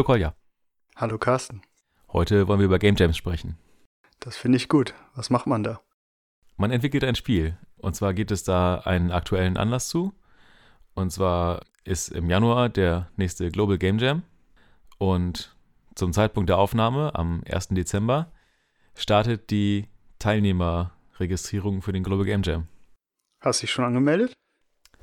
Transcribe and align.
Hallo 0.00 0.06
Kolja. 0.06 0.34
Hallo 0.96 1.18
Carsten. 1.18 1.60
Heute 2.10 2.48
wollen 2.48 2.58
wir 2.58 2.64
über 2.64 2.78
Game 2.78 2.96
Jams 2.96 3.18
sprechen. 3.18 3.58
Das 4.18 4.34
finde 4.34 4.56
ich 4.56 4.70
gut. 4.70 4.94
Was 5.14 5.28
macht 5.28 5.46
man 5.46 5.62
da? 5.62 5.82
Man 6.56 6.70
entwickelt 6.70 7.04
ein 7.04 7.16
Spiel. 7.16 7.58
Und 7.76 7.94
zwar 7.94 8.14
gibt 8.14 8.30
es 8.30 8.42
da 8.42 8.76
einen 8.76 9.10
aktuellen 9.10 9.58
Anlass 9.58 9.90
zu. 9.90 10.14
Und 10.94 11.12
zwar 11.12 11.60
ist 11.84 12.08
im 12.08 12.30
Januar 12.30 12.70
der 12.70 13.10
nächste 13.16 13.50
Global 13.50 13.76
Game 13.76 13.98
Jam. 13.98 14.22
Und 14.96 15.54
zum 15.96 16.14
Zeitpunkt 16.14 16.48
der 16.48 16.56
Aufnahme, 16.56 17.14
am 17.14 17.42
1. 17.46 17.68
Dezember, 17.72 18.32
startet 18.94 19.50
die 19.50 19.86
Teilnehmerregistrierung 20.18 21.82
für 21.82 21.92
den 21.92 22.04
Global 22.04 22.24
Game 22.24 22.42
Jam. 22.42 22.68
Hast 23.42 23.60
du 23.60 23.66
dich 23.66 23.70
schon 23.70 23.84
angemeldet? 23.84 24.32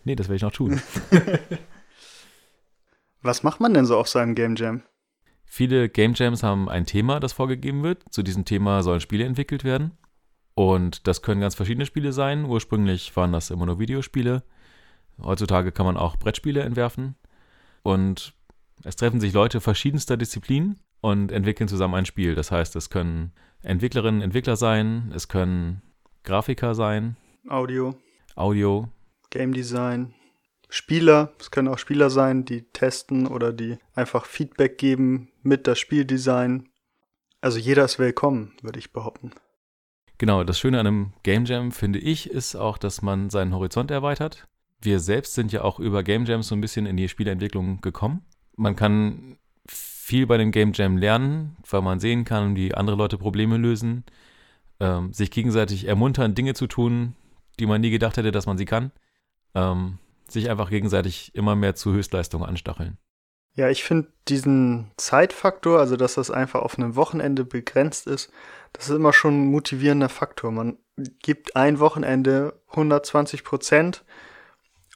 Nee, 0.05 0.15
das 0.15 0.27
werde 0.27 0.37
ich 0.37 0.41
noch 0.41 0.53
tun. 0.53 0.81
Was 3.27 3.43
macht 3.43 3.59
man 3.59 3.73
denn 3.73 3.85
so 3.85 3.97
auf 3.97 4.07
seinem 4.07 4.35
Game 4.35 4.55
Jam? 4.55 4.83
Viele 5.43 5.89
Game 5.89 6.13
Jams 6.13 6.43
haben 6.43 6.69
ein 6.69 6.85
Thema, 6.85 7.19
das 7.19 7.33
vorgegeben 7.33 7.83
wird. 7.83 8.05
Zu 8.09 8.23
diesem 8.23 8.45
Thema 8.45 8.83
sollen 8.83 9.01
Spiele 9.01 9.25
entwickelt 9.25 9.65
werden. 9.65 9.91
Und 10.55 11.07
das 11.07 11.21
können 11.21 11.41
ganz 11.41 11.53
verschiedene 11.53 11.85
Spiele 11.85 12.13
sein. 12.13 12.45
Ursprünglich 12.45 13.13
waren 13.17 13.33
das 13.33 13.49
immer 13.49 13.65
nur 13.65 13.79
Videospiele. 13.79 14.43
Heutzutage 15.21 15.73
kann 15.73 15.85
man 15.85 15.97
auch 15.97 16.15
Brettspiele 16.15 16.61
entwerfen. 16.61 17.15
Und 17.83 18.33
es 18.85 18.95
treffen 18.95 19.19
sich 19.19 19.33
Leute 19.33 19.59
verschiedenster 19.59 20.15
Disziplinen 20.15 20.79
und 21.01 21.33
entwickeln 21.33 21.67
zusammen 21.67 21.95
ein 21.95 22.05
Spiel. 22.05 22.33
Das 22.33 22.49
heißt, 22.49 22.77
es 22.77 22.89
können 22.89 23.33
Entwicklerinnen, 23.61 24.21
Entwickler 24.21 24.55
sein, 24.55 25.11
es 25.13 25.27
können 25.27 25.81
Grafiker 26.23 26.75
sein, 26.75 27.17
Audio, 27.49 27.93
Audio, 28.35 28.87
Game 29.31 29.53
Design, 29.53 30.13
Spieler. 30.69 31.33
Es 31.39 31.51
können 31.51 31.67
auch 31.67 31.77
Spieler 31.77 32.09
sein, 32.09 32.45
die 32.45 32.63
testen 32.71 33.27
oder 33.27 33.53
die 33.53 33.77
einfach 33.95 34.25
Feedback 34.25 34.77
geben 34.77 35.29
mit 35.43 35.67
das 35.67 35.79
Spieldesign. 35.79 36.69
Also 37.41 37.59
jeder 37.59 37.85
ist 37.85 37.99
willkommen, 37.99 38.53
würde 38.61 38.79
ich 38.79 38.91
behaupten. 38.91 39.31
Genau, 40.17 40.43
das 40.43 40.59
Schöne 40.59 40.79
an 40.79 40.87
einem 40.87 41.13
Game 41.23 41.45
Jam, 41.45 41.71
finde 41.71 41.99
ich, 41.99 42.29
ist 42.29 42.55
auch, 42.55 42.77
dass 42.77 43.01
man 43.01 43.29
seinen 43.29 43.53
Horizont 43.53 43.91
erweitert. 43.91 44.47
Wir 44.81 44.99
selbst 44.99 45.35
sind 45.35 45.51
ja 45.51 45.61
auch 45.63 45.79
über 45.79 46.03
Game 46.03 46.25
Jams 46.25 46.47
so 46.47 46.55
ein 46.55 46.61
bisschen 46.61 46.85
in 46.85 46.97
die 46.97 47.09
Spieleentwicklung 47.09 47.81
gekommen. 47.81 48.25
Man 48.55 48.75
kann 48.75 49.37
viel 49.67 50.25
bei 50.25 50.37
dem 50.37 50.51
Game 50.51 50.71
Jam 50.73 50.97
lernen, 50.97 51.57
weil 51.69 51.81
man 51.81 51.99
sehen 51.99 52.25
kann, 52.25 52.55
wie 52.55 52.73
andere 52.73 52.95
Leute 52.95 53.17
Probleme 53.17 53.57
lösen, 53.57 54.05
ähm, 54.79 55.13
sich 55.13 55.29
gegenseitig 55.31 55.85
ermuntern, 55.85 56.33
Dinge 56.33 56.53
zu 56.53 56.67
tun, 56.67 57.15
die 57.59 57.65
man 57.65 57.81
nie 57.81 57.89
gedacht 57.89 58.17
hätte, 58.17 58.31
dass 58.31 58.45
man 58.45 58.57
sie 58.57 58.65
kann. 58.65 58.91
Ähm, 59.53 59.99
sich 60.31 60.49
einfach 60.49 60.69
gegenseitig 60.69 61.33
immer 61.35 61.55
mehr 61.55 61.75
zu 61.75 61.91
Höchstleistungen 61.93 62.47
anstacheln. 62.47 62.97
Ja, 63.53 63.69
ich 63.69 63.83
finde 63.83 64.13
diesen 64.27 64.91
Zeitfaktor, 64.97 65.79
also 65.79 65.95
dass 65.95 66.13
das 66.13 66.29
einfach 66.29 66.61
auf 66.61 66.77
einem 66.77 66.95
Wochenende 66.95 67.43
begrenzt 67.43 68.05
ist, 68.05 68.31
das 68.73 68.89
ist 68.89 68.95
immer 68.95 69.13
schon 69.13 69.41
ein 69.41 69.51
motivierender 69.51 70.09
Faktor. 70.09 70.51
Man 70.51 70.77
gibt 71.23 71.55
ein 71.55 71.79
Wochenende 71.79 72.61
120 72.69 73.43
Prozent 73.43 74.05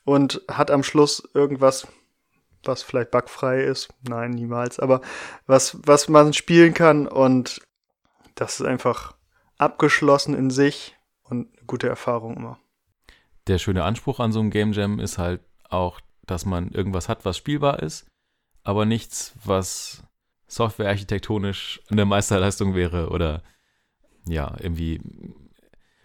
und 0.04 0.44
hat 0.48 0.70
am 0.70 0.84
Schluss 0.84 1.28
irgendwas, 1.34 1.88
was 2.64 2.84
vielleicht 2.84 3.10
bugfrei 3.10 3.64
ist. 3.64 3.90
Nein, 4.08 4.32
niemals, 4.32 4.80
aber 4.80 5.02
was, 5.48 5.78
was 5.84 6.08
man 6.08 6.34
spielen 6.34 6.76
kann 6.76 7.08
und 7.08 7.62
das 8.36 8.60
ist 8.60 8.66
einfach 8.66 9.16
abgeschlossen 9.58 10.36
in 10.36 10.52
sich 10.52 10.96
und 11.24 11.48
eine 11.58 11.66
gute 11.66 11.90
Erfahrung 11.90 12.38
immer 12.38 12.60
der 13.48 13.58
schöne 13.58 13.84
Anspruch 13.84 14.20
an 14.20 14.32
so 14.32 14.40
einem 14.40 14.52
Game 14.52 14.74
Jam 14.74 15.00
ist 15.00 15.18
halt 15.18 15.42
auch, 15.70 16.00
dass 16.26 16.46
man 16.46 16.72
irgendwas 16.72 17.10
hat, 17.10 17.26
was 17.26 17.38
spielbar 17.38 17.82
ist, 17.82 18.08
aber 18.64 18.86
nichts, 18.86 19.36
was 19.44 20.04
softwarearchitektonisch 20.48 21.82
eine 21.90 22.06
Meisterleistung 22.06 22.76
wäre 22.76 23.10
oder 23.10 23.42
ja, 24.26 24.56
irgendwie 24.60 25.02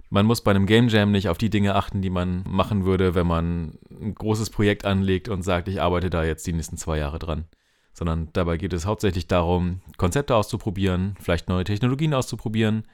man 0.08 0.26
muss 0.26 0.40
bei 0.40 0.50
einem 0.52 0.66
Game 0.66 0.88
Jam 0.88 1.10
nicht 1.10 1.28
auf 1.28 1.38
die 1.38 1.50
Dinge 1.50 1.74
achten, 1.74 2.00
die 2.00 2.10
man 2.10 2.44
machen 2.46 2.84
würde, 2.84 3.14
wenn 3.14 3.26
man 3.26 3.78
ein 3.90 4.14
großes 4.14 4.50
Projekt 4.50 4.84
anlegt 4.84 5.28
und 5.28 5.42
sagt, 5.42 5.68
ich 5.68 5.82
arbeite 5.82 6.10
da 6.10 6.24
jetzt 6.24 6.46
die 6.46 6.52
nächsten 6.52 6.76
zwei 6.76 6.98
Jahre 6.98 7.18
dran. 7.18 7.46
Sondern 7.92 8.28
dabei 8.32 8.56
geht 8.56 8.72
es 8.72 8.86
hauptsächlich 8.86 9.26
darum, 9.26 9.80
Konzepte 9.96 10.36
auszuprobieren, 10.36 11.16
vielleicht 11.20 11.48
neue 11.48 11.64
Technologien 11.64 12.14
auszuprobieren 12.14 12.86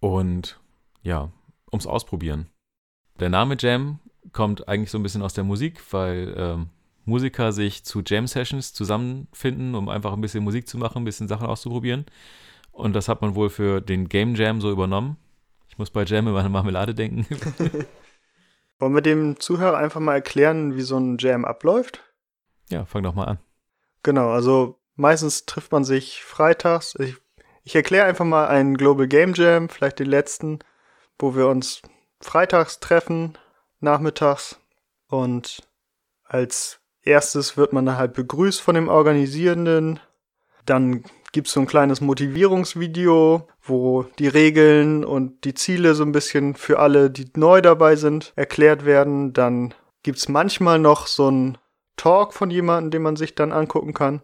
und 0.00 0.60
ja, 1.02 1.30
ums 1.70 1.86
Ausprobieren. 1.86 2.48
Der 3.18 3.30
Name 3.30 3.56
Jam 3.58 3.98
kommt 4.32 4.68
eigentlich 4.68 4.90
so 4.90 4.98
ein 4.98 5.02
bisschen 5.02 5.22
aus 5.22 5.32
der 5.32 5.44
Musik, 5.44 5.80
weil 5.90 6.34
ähm, 6.36 6.66
Musiker 7.06 7.52
sich 7.52 7.84
zu 7.84 8.02
Jam-Sessions 8.04 8.74
zusammenfinden, 8.74 9.74
um 9.74 9.88
einfach 9.88 10.12
ein 10.12 10.20
bisschen 10.20 10.44
Musik 10.44 10.68
zu 10.68 10.76
machen, 10.76 10.98
ein 10.98 11.04
bisschen 11.04 11.28
Sachen 11.28 11.46
auszuprobieren. 11.46 12.04
Und 12.72 12.94
das 12.94 13.08
hat 13.08 13.22
man 13.22 13.34
wohl 13.34 13.48
für 13.48 13.80
den 13.80 14.08
Game 14.08 14.34
Jam 14.34 14.60
so 14.60 14.70
übernommen. 14.70 15.16
Ich 15.68 15.78
muss 15.78 15.90
bei 15.90 16.04
Jam 16.04 16.28
immer 16.28 16.44
an 16.44 16.52
Marmelade 16.52 16.94
denken. 16.94 17.26
Wollen 18.78 18.94
wir 18.94 19.00
dem 19.00 19.40
Zuhörer 19.40 19.78
einfach 19.78 20.00
mal 20.00 20.14
erklären, 20.14 20.76
wie 20.76 20.82
so 20.82 20.98
ein 20.98 21.16
Jam 21.18 21.46
abläuft? 21.46 22.02
Ja, 22.68 22.84
fang 22.84 23.02
doch 23.02 23.14
mal 23.14 23.24
an. 23.24 23.38
Genau, 24.02 24.28
also 24.28 24.78
meistens 24.96 25.46
trifft 25.46 25.72
man 25.72 25.84
sich 25.84 26.22
freitags. 26.22 26.94
Ich, 26.98 27.16
ich 27.62 27.74
erkläre 27.74 28.04
einfach 28.04 28.26
mal 28.26 28.48
einen 28.48 28.76
Global 28.76 29.08
Game 29.08 29.32
Jam, 29.32 29.70
vielleicht 29.70 30.00
den 30.00 30.08
letzten, 30.08 30.58
wo 31.18 31.34
wir 31.34 31.48
uns 31.48 31.80
freitags 32.20 32.80
treffen, 32.80 33.36
nachmittags. 33.80 34.58
Und 35.08 35.62
als 36.24 36.80
erstes 37.02 37.56
wird 37.56 37.72
man 37.72 37.86
dann 37.86 37.98
halt 37.98 38.14
begrüßt 38.14 38.60
von 38.60 38.74
dem 38.74 38.88
Organisierenden. 38.88 40.00
Dann 40.64 41.04
gibt 41.32 41.48
es 41.48 41.52
so 41.54 41.60
ein 41.60 41.66
kleines 41.66 42.00
Motivierungsvideo, 42.00 43.48
wo 43.62 44.02
die 44.18 44.28
Regeln 44.28 45.04
und 45.04 45.44
die 45.44 45.54
Ziele 45.54 45.94
so 45.94 46.02
ein 46.02 46.12
bisschen 46.12 46.54
für 46.54 46.78
alle, 46.78 47.10
die 47.10 47.30
neu 47.36 47.60
dabei 47.60 47.96
sind, 47.96 48.32
erklärt 48.36 48.84
werden. 48.84 49.32
Dann 49.32 49.74
gibt 50.02 50.18
es 50.18 50.28
manchmal 50.28 50.78
noch 50.78 51.06
so 51.06 51.30
ein 51.30 51.58
Talk 51.96 52.34
von 52.34 52.50
jemandem, 52.50 52.90
den 52.90 53.02
man 53.02 53.16
sich 53.16 53.34
dann 53.34 53.52
angucken 53.52 53.94
kann. 53.94 54.22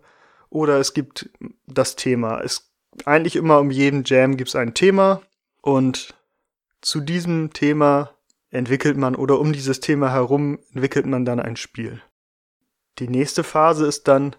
Oder 0.50 0.78
es 0.78 0.94
gibt 0.94 1.31
das 1.66 1.97
Thema. 1.97 2.41
Es 2.41 2.72
eigentlich 3.04 3.36
immer 3.36 3.58
um 3.58 3.70
jeden 3.70 4.04
Jam 4.04 4.36
gibt 4.36 4.48
es 4.48 4.56
ein 4.56 4.75
Thema 4.75 5.22
und 5.62 6.14
zu 6.82 7.00
diesem 7.00 7.53
Thema 7.53 8.10
entwickelt 8.50 8.97
man 8.97 9.15
oder 9.15 9.38
um 9.38 9.53
dieses 9.53 9.81
Thema 9.81 10.10
herum 10.10 10.59
entwickelt 10.72 11.06
man 11.06 11.25
dann 11.25 11.41
ein 11.41 11.56
Spiel. 11.56 12.03
Die 12.98 13.09
nächste 13.09 13.44
Phase 13.44 13.87
ist 13.87 14.09
dann, 14.09 14.37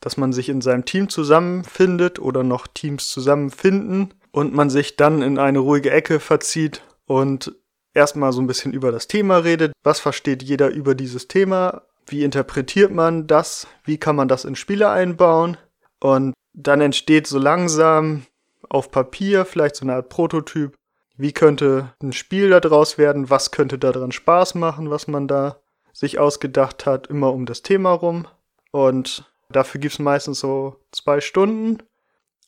dass 0.00 0.16
man 0.16 0.32
sich 0.32 0.48
in 0.48 0.60
seinem 0.60 0.84
Team 0.84 1.08
zusammenfindet 1.08 2.18
oder 2.18 2.42
noch 2.42 2.66
Teams 2.66 3.08
zusammenfinden 3.08 4.14
und 4.32 4.52
man 4.52 4.68
sich 4.68 4.96
dann 4.96 5.22
in 5.22 5.38
eine 5.38 5.60
ruhige 5.60 5.92
Ecke 5.92 6.18
verzieht 6.18 6.82
und 7.06 7.54
erstmal 7.94 8.32
so 8.32 8.40
ein 8.40 8.48
bisschen 8.48 8.72
über 8.72 8.90
das 8.90 9.06
Thema 9.06 9.38
redet. 9.38 9.72
Was 9.84 10.00
versteht 10.00 10.42
jeder 10.42 10.70
über 10.70 10.96
dieses 10.96 11.28
Thema? 11.28 11.82
Wie 12.08 12.24
interpretiert 12.24 12.90
man 12.90 13.28
das? 13.28 13.68
Wie 13.84 13.98
kann 13.98 14.16
man 14.16 14.26
das 14.26 14.44
in 14.44 14.56
Spiele 14.56 14.90
einbauen? 14.90 15.56
Und 16.00 16.34
dann 16.52 16.80
entsteht 16.80 17.28
so 17.28 17.38
langsam 17.38 18.26
auf 18.68 18.90
Papier 18.90 19.44
vielleicht 19.44 19.76
so 19.76 19.84
eine 19.84 19.94
Art 19.94 20.08
Prototyp, 20.08 20.74
wie 21.22 21.32
könnte 21.32 21.94
ein 22.02 22.12
Spiel 22.12 22.50
daraus 22.50 22.98
werden, 22.98 23.30
was 23.30 23.52
könnte 23.52 23.78
daran 23.78 24.10
Spaß 24.10 24.56
machen, 24.56 24.90
was 24.90 25.06
man 25.06 25.28
da 25.28 25.60
sich 25.92 26.18
ausgedacht 26.18 26.84
hat, 26.84 27.06
immer 27.06 27.32
um 27.32 27.46
das 27.46 27.62
Thema 27.62 27.92
rum. 27.92 28.26
Und 28.72 29.32
dafür 29.48 29.80
gibt 29.80 29.94
es 29.94 30.00
meistens 30.00 30.40
so 30.40 30.80
zwei 30.90 31.20
Stunden. 31.20 31.78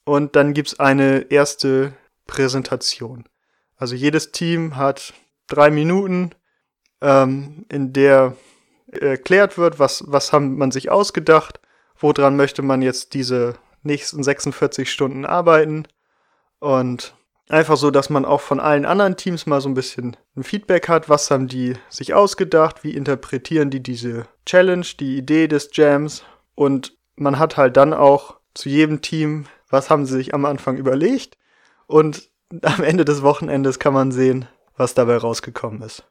Und 0.04 0.34
dann 0.34 0.54
gibt 0.54 0.70
es 0.70 0.80
eine 0.80 1.30
erste 1.30 1.92
Präsentation. 2.26 3.26
Also 3.76 3.94
jedes 3.94 4.32
Team 4.32 4.74
hat 4.74 5.14
drei 5.46 5.70
Minuten, 5.70 6.32
ähm, 7.00 7.66
in 7.68 7.92
der 7.92 8.36
erklärt 8.88 9.56
wird, 9.56 9.78
was, 9.78 10.02
was 10.08 10.32
haben 10.32 10.58
man 10.58 10.72
sich 10.72 10.90
ausgedacht, 10.90 11.60
woran 11.96 12.34
möchte 12.34 12.62
man 12.62 12.82
jetzt 12.82 13.14
diese 13.14 13.54
nächsten 13.84 14.24
46 14.24 14.90
Stunden 14.90 15.24
arbeiten. 15.24 15.86
Und 16.58 17.14
Einfach 17.48 17.76
so, 17.76 17.90
dass 17.90 18.08
man 18.08 18.24
auch 18.24 18.40
von 18.40 18.58
allen 18.58 18.86
anderen 18.86 19.16
Teams 19.16 19.44
mal 19.44 19.60
so 19.60 19.68
ein 19.68 19.74
bisschen 19.74 20.16
ein 20.34 20.44
Feedback 20.44 20.88
hat. 20.88 21.10
Was 21.10 21.30
haben 21.30 21.46
die 21.46 21.74
sich 21.90 22.14
ausgedacht? 22.14 22.84
Wie 22.84 22.94
interpretieren 22.94 23.70
die 23.70 23.82
diese 23.82 24.26
Challenge, 24.46 24.86
die 24.98 25.18
Idee 25.18 25.46
des 25.46 25.68
Jams? 25.72 26.24
Und 26.54 26.96
man 27.16 27.38
hat 27.38 27.56
halt 27.56 27.76
dann 27.76 27.92
auch 27.92 28.38
zu 28.54 28.68
jedem 28.68 29.02
Team, 29.02 29.44
was 29.68 29.90
haben 29.90 30.06
sie 30.06 30.14
sich 30.14 30.32
am 30.32 30.46
Anfang 30.46 30.78
überlegt? 30.78 31.36
Und 31.86 32.30
am 32.62 32.82
Ende 32.82 33.04
des 33.04 33.22
Wochenendes 33.22 33.78
kann 33.78 33.92
man 33.92 34.10
sehen, 34.10 34.48
was 34.76 34.94
dabei 34.94 35.18
rausgekommen 35.18 35.82
ist. 35.82 36.04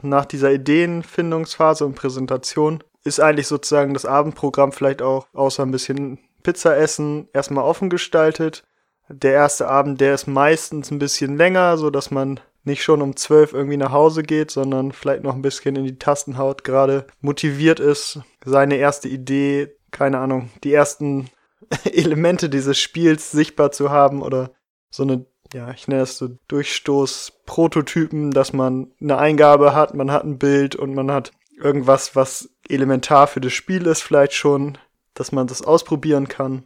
Nach 0.00 0.24
dieser 0.24 0.52
Ideenfindungsphase 0.52 1.84
und 1.84 1.96
Präsentation 1.96 2.84
ist 3.02 3.18
eigentlich 3.18 3.48
sozusagen 3.48 3.94
das 3.94 4.06
Abendprogramm 4.06 4.70
vielleicht 4.70 5.02
auch 5.02 5.26
außer 5.32 5.64
ein 5.64 5.72
bisschen 5.72 6.20
Pizza 6.44 6.76
essen 6.76 7.28
erstmal 7.32 7.64
offen 7.64 7.90
gestaltet 7.90 8.62
der 9.08 9.32
erste 9.32 9.68
Abend, 9.68 10.00
der 10.00 10.14
ist 10.14 10.26
meistens 10.26 10.90
ein 10.90 10.98
bisschen 10.98 11.36
länger, 11.36 11.78
so 11.78 11.90
dass 11.90 12.10
man 12.10 12.40
nicht 12.64 12.82
schon 12.82 13.02
um 13.02 13.16
zwölf 13.16 13.52
irgendwie 13.52 13.76
nach 13.76 13.92
Hause 13.92 14.22
geht, 14.22 14.50
sondern 14.50 14.92
vielleicht 14.92 15.22
noch 15.22 15.34
ein 15.34 15.42
bisschen 15.42 15.76
in 15.76 15.84
die 15.84 15.98
Tasten 15.98 16.38
haut, 16.38 16.64
gerade 16.64 17.06
motiviert 17.20 17.80
ist, 17.80 18.20
seine 18.44 18.76
erste 18.76 19.08
Idee, 19.08 19.74
keine 19.90 20.18
Ahnung, 20.18 20.50
die 20.64 20.72
ersten 20.72 21.30
Elemente 21.84 22.48
dieses 22.48 22.78
Spiels 22.78 23.30
sichtbar 23.30 23.72
zu 23.72 23.90
haben 23.90 24.22
oder 24.22 24.50
so 24.90 25.02
eine, 25.02 25.26
ja, 25.52 25.70
ich 25.70 25.88
nenne 25.88 26.02
es 26.02 26.18
so 26.18 26.28
Durchstoß-Prototypen, 26.48 28.30
dass 28.30 28.52
man 28.52 28.92
eine 29.00 29.18
Eingabe 29.18 29.74
hat, 29.74 29.94
man 29.94 30.10
hat 30.10 30.24
ein 30.24 30.38
Bild 30.38 30.76
und 30.76 30.94
man 30.94 31.10
hat 31.10 31.32
irgendwas, 31.56 32.14
was 32.14 32.50
elementar 32.68 33.26
für 33.26 33.40
das 33.40 33.52
Spiel 33.52 33.86
ist, 33.86 34.02
vielleicht 34.02 34.34
schon, 34.34 34.78
dass 35.14 35.32
man 35.32 35.46
das 35.46 35.62
ausprobieren 35.62 36.28
kann. 36.28 36.64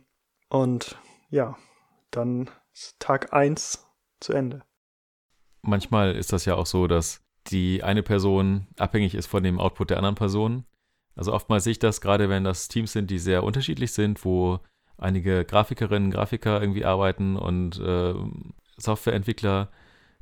Und 0.48 0.98
ja, 1.30 1.56
dann 2.12 2.48
ist 2.72 2.98
Tag 3.00 3.32
eins 3.32 3.84
zu 4.20 4.32
Ende. 4.32 4.62
Manchmal 5.62 6.14
ist 6.14 6.32
das 6.32 6.44
ja 6.44 6.54
auch 6.54 6.66
so, 6.66 6.86
dass 6.86 7.20
die 7.48 7.82
eine 7.82 8.02
Person 8.02 8.68
abhängig 8.78 9.14
ist 9.14 9.26
von 9.26 9.42
dem 9.42 9.58
Output 9.58 9.90
der 9.90 9.96
anderen 9.96 10.14
Person. 10.14 10.64
Also 11.14 11.32
oftmals 11.32 11.64
sehe 11.64 11.72
ich 11.72 11.78
das, 11.78 12.00
gerade 12.00 12.28
wenn 12.28 12.44
das 12.44 12.68
Teams 12.68 12.92
sind, 12.92 13.10
die 13.10 13.18
sehr 13.18 13.44
unterschiedlich 13.44 13.92
sind, 13.92 14.24
wo 14.24 14.60
einige 14.96 15.44
Grafikerinnen, 15.44 16.10
Grafiker 16.10 16.60
irgendwie 16.60 16.84
arbeiten 16.84 17.36
und 17.36 17.78
äh, 17.80 18.14
Softwareentwickler, 18.76 19.70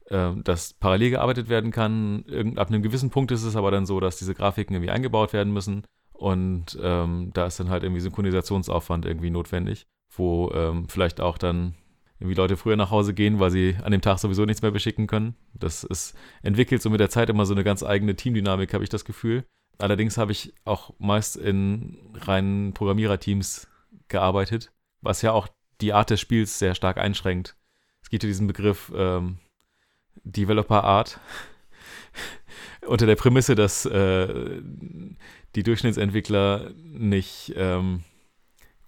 äh, 0.07 0.31
dass 0.43 0.75
parallel 0.75 1.11
gearbeitet 1.11 1.49
werden 1.49 1.71
kann. 1.71 2.25
Irgend, 2.27 2.59
ab 2.59 2.69
einem 2.69 2.83
gewissen 2.83 3.11
Punkt 3.11 3.31
ist 3.31 3.45
es 3.45 3.57
aber 3.57 3.71
dann 3.71 3.87
so, 3.87 4.01
dass 4.01 4.19
diese 4.19 4.35
Grafiken 4.35 4.75
irgendwie 4.75 4.91
eingebaut 4.91 5.33
werden 5.33 5.53
müssen 5.53 5.85
und 6.13 6.79
ähm, 6.83 7.31
da 7.33 7.47
ist 7.47 7.61
dann 7.61 7.71
halt 7.71 7.83
irgendwie 7.83 8.03
Synchronisationsaufwand 8.03 9.07
irgendwie 9.07 9.31
notwendig, 9.31 9.87
wo 10.17 10.51
ähm, 10.53 10.89
vielleicht 10.89 11.21
auch 11.21 11.39
dann 11.39 11.75
irgendwie 12.19 12.37
Leute 12.37 12.57
früher 12.57 12.77
nach 12.77 12.91
Hause 12.91 13.15
gehen, 13.15 13.41
weil 13.41 13.51
sie 13.51 13.77
an 13.83 13.93
dem 13.93 14.03
Tag 14.03 14.19
sowieso 14.19 14.45
nichts 14.45 14.61
mehr 14.61 14.71
beschicken 14.71 15.07
können. 15.07 15.35
Das 15.55 15.85
ist 15.85 16.15
entwickelt 16.43 16.83
so 16.83 16.91
mit 16.91 17.01
der 17.01 17.09
Zeit 17.09 17.31
immer 17.31 17.47
so 17.47 17.55
eine 17.55 17.65
ganz 17.65 17.83
eigene 17.83 18.15
Teamdynamik, 18.15 18.75
habe 18.75 18.85
ich 18.85 18.91
das 18.91 19.07
Gefühl. 19.07 19.45
Allerdings 19.79 20.19
habe 20.19 20.33
ich 20.33 20.53
auch 20.65 20.93
meist 20.99 21.37
in 21.37 21.99
reinen 22.15 22.75
Programmiererteams 22.75 23.69
gearbeitet, 24.09 24.73
was 25.01 25.23
ja 25.23 25.33
auch 25.33 25.49
die 25.81 25.95
Art 25.95 26.11
des 26.11 26.21
Spiels 26.21 26.59
sehr 26.59 26.75
stark 26.75 26.99
einschränkt. 26.99 27.57
Es 28.03 28.11
gibt 28.11 28.23
ja 28.23 28.27
diesen 28.27 28.47
Begriff 28.47 28.93
ähm, 28.95 29.39
Developer 30.25 30.85
Art 30.85 31.19
unter 32.87 33.07
der 33.07 33.17
Prämisse, 33.17 33.55
dass 33.55 33.87
äh, 33.87 34.61
die 35.55 35.63
Durchschnittsentwickler 35.63 36.73
nicht 36.77 37.55
ähm, 37.57 38.05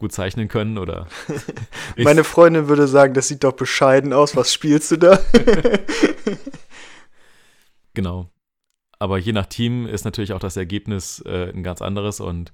gut 0.03 0.13
zeichnen 0.13 0.49
können 0.49 0.79
oder. 0.79 1.07
Meine 1.97 2.25
Freundin 2.25 2.69
würde 2.69 2.89
sagen, 2.89 3.15
das 3.15 3.29
sieht 3.29 3.45
doch 3.45 3.53
bescheiden 3.53 4.13
aus. 4.13 4.35
Was 4.35 4.53
spielst 4.53 4.91
du 4.91 4.97
da? 4.97 5.21
genau. 7.95 8.29
Aber 8.99 9.17
je 9.17 9.33
nach 9.33 9.47
Team 9.47 9.87
ist 9.87 10.05
natürlich 10.05 10.33
auch 10.33 10.41
das 10.41 10.57
Ergebnis 10.57 11.23
äh, 11.25 11.51
ein 11.51 11.63
ganz 11.63 11.81
anderes 11.81 12.21
und 12.21 12.53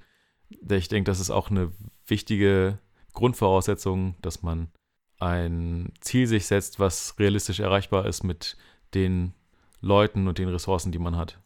ich 0.51 0.89
denke, 0.89 1.11
das 1.11 1.21
ist 1.21 1.31
auch 1.31 1.51
eine 1.51 1.73
wichtige 2.07 2.79
Grundvoraussetzung, 3.15 4.17
dass 4.21 4.43
man 4.43 4.71
ein 5.19 5.93
Ziel 6.01 6.27
sich 6.27 6.47
setzt, 6.47 6.79
was 6.79 7.19
realistisch 7.19 7.61
erreichbar 7.61 8.07
ist 8.07 8.25
mit 8.25 8.57
den 8.95 9.33
Leuten 9.81 10.29
und 10.29 10.39
den 10.39 10.49
Ressourcen, 10.49 10.93
die 10.93 10.99
man 10.99 11.17
hat. 11.17 11.41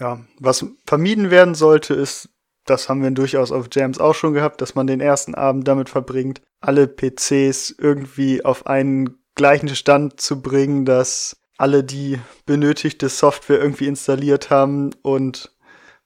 Ja, 0.00 0.24
was 0.38 0.66
vermieden 0.84 1.30
werden 1.30 1.54
sollte, 1.54 1.94
ist, 1.94 2.28
das 2.66 2.88
haben 2.88 3.02
wir 3.02 3.10
durchaus 3.10 3.52
auf 3.52 3.68
Jams 3.72 3.98
auch 3.98 4.14
schon 4.14 4.34
gehabt, 4.34 4.60
dass 4.60 4.74
man 4.74 4.86
den 4.86 5.00
ersten 5.00 5.34
Abend 5.34 5.66
damit 5.66 5.88
verbringt, 5.88 6.42
alle 6.60 6.86
PCs 6.86 7.74
irgendwie 7.78 8.44
auf 8.44 8.66
einen 8.66 9.18
gleichen 9.34 9.68
Stand 9.68 10.20
zu 10.20 10.42
bringen, 10.42 10.84
dass 10.84 11.36
alle 11.58 11.84
die 11.84 12.18
benötigte 12.44 13.08
Software 13.08 13.60
irgendwie 13.60 13.86
installiert 13.86 14.50
haben 14.50 14.90
und 15.02 15.54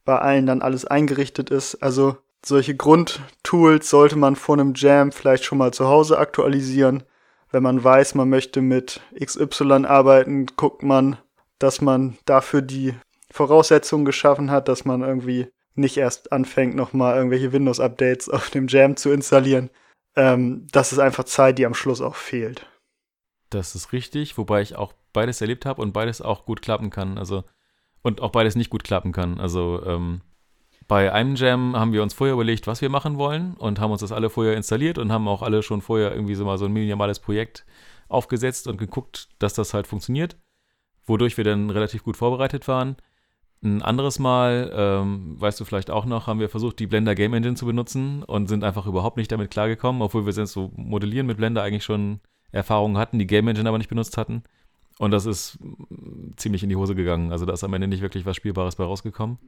bei 0.04 0.18
allen 0.18 0.46
dann 0.46 0.62
alles 0.62 0.84
eingerichtet 0.84 1.50
ist. 1.50 1.76
Also 1.76 2.16
solche 2.44 2.76
Grundtools 2.76 3.90
sollte 3.90 4.16
man 4.16 4.36
vor 4.36 4.56
einem 4.56 4.74
Jam 4.74 5.12
vielleicht 5.12 5.44
schon 5.44 5.58
mal 5.58 5.72
zu 5.72 5.88
Hause 5.88 6.18
aktualisieren. 6.18 7.02
Wenn 7.50 7.62
man 7.62 7.82
weiß, 7.82 8.14
man 8.14 8.28
möchte 8.28 8.60
mit 8.60 9.00
XY 9.18 9.84
arbeiten, 9.86 10.46
guckt 10.56 10.82
man, 10.82 11.16
dass 11.58 11.80
man 11.80 12.16
dafür 12.24 12.62
die 12.62 12.94
Voraussetzungen 13.30 14.04
geschaffen 14.04 14.50
hat, 14.50 14.68
dass 14.68 14.84
man 14.84 15.02
irgendwie 15.02 15.48
nicht 15.74 15.96
erst 15.96 16.32
anfängt, 16.32 16.74
nochmal 16.74 17.16
irgendwelche 17.16 17.52
Windows-Updates 17.52 18.28
auf 18.28 18.50
dem 18.50 18.68
Jam 18.68 18.96
zu 18.96 19.10
installieren. 19.10 19.70
Ähm, 20.16 20.66
das 20.72 20.92
ist 20.92 20.98
einfach 20.98 21.24
Zeit, 21.24 21.58
die 21.58 21.66
am 21.66 21.74
Schluss 21.74 22.00
auch 22.00 22.16
fehlt. 22.16 22.66
Das 23.50 23.74
ist 23.74 23.92
richtig, 23.92 24.38
wobei 24.38 24.62
ich 24.62 24.76
auch 24.76 24.92
beides 25.12 25.40
erlebt 25.40 25.66
habe 25.66 25.82
und 25.82 25.92
beides 25.92 26.20
auch 26.22 26.44
gut 26.44 26.62
klappen 26.62 26.90
kann. 26.90 27.18
Also 27.18 27.44
und 28.02 28.20
auch 28.20 28.30
beides 28.30 28.56
nicht 28.56 28.70
gut 28.70 28.84
klappen 28.84 29.12
kann. 29.12 29.40
Also 29.40 29.82
ähm, 29.84 30.22
bei 30.88 31.12
einem 31.12 31.36
Jam 31.36 31.76
haben 31.76 31.92
wir 31.92 32.02
uns 32.02 32.14
vorher 32.14 32.34
überlegt, 32.34 32.66
was 32.66 32.80
wir 32.80 32.88
machen 32.88 33.18
wollen 33.18 33.54
und 33.54 33.78
haben 33.78 33.92
uns 33.92 34.00
das 34.00 34.12
alle 34.12 34.30
vorher 34.30 34.56
installiert 34.56 34.98
und 34.98 35.12
haben 35.12 35.28
auch 35.28 35.42
alle 35.42 35.62
schon 35.62 35.82
vorher 35.82 36.12
irgendwie 36.12 36.34
so 36.34 36.44
mal 36.44 36.58
so 36.58 36.64
ein 36.64 36.72
minimales 36.72 37.20
Projekt 37.20 37.64
aufgesetzt 38.08 38.66
und 38.66 38.76
geguckt, 38.76 39.28
dass 39.38 39.54
das 39.54 39.72
halt 39.72 39.86
funktioniert, 39.86 40.36
wodurch 41.04 41.36
wir 41.36 41.44
dann 41.44 41.70
relativ 41.70 42.02
gut 42.02 42.16
vorbereitet 42.16 42.66
waren. 42.66 42.96
Ein 43.62 43.82
anderes 43.82 44.18
Mal, 44.18 44.72
ähm, 44.74 45.38
weißt 45.38 45.60
du 45.60 45.66
vielleicht 45.66 45.90
auch 45.90 46.06
noch, 46.06 46.26
haben 46.26 46.40
wir 46.40 46.48
versucht, 46.48 46.78
die 46.78 46.86
Blender 46.86 47.14
Game 47.14 47.34
Engine 47.34 47.56
zu 47.56 47.66
benutzen 47.66 48.22
und 48.22 48.48
sind 48.48 48.64
einfach 48.64 48.86
überhaupt 48.86 49.18
nicht 49.18 49.30
damit 49.30 49.50
klargekommen, 49.50 50.00
obwohl 50.00 50.24
wir 50.24 50.32
sonst 50.32 50.52
so 50.52 50.72
modellieren 50.76 51.26
mit 51.26 51.36
Blender 51.36 51.62
eigentlich 51.62 51.84
schon 51.84 52.20
Erfahrungen 52.52 52.96
hatten, 52.96 53.18
die 53.18 53.26
Game 53.26 53.48
Engine 53.48 53.68
aber 53.68 53.76
nicht 53.76 53.90
benutzt 53.90 54.16
hatten. 54.16 54.44
Und 54.98 55.10
das 55.10 55.26
ist 55.26 55.58
ziemlich 56.36 56.62
in 56.62 56.70
die 56.70 56.76
Hose 56.76 56.94
gegangen. 56.94 57.32
Also 57.32 57.44
da 57.44 57.52
ist 57.52 57.64
am 57.64 57.74
Ende 57.74 57.88
nicht 57.88 58.02
wirklich 58.02 58.24
was 58.24 58.36
Spielbares 58.36 58.76
bei 58.76 58.84
rausgekommen. 58.84 59.38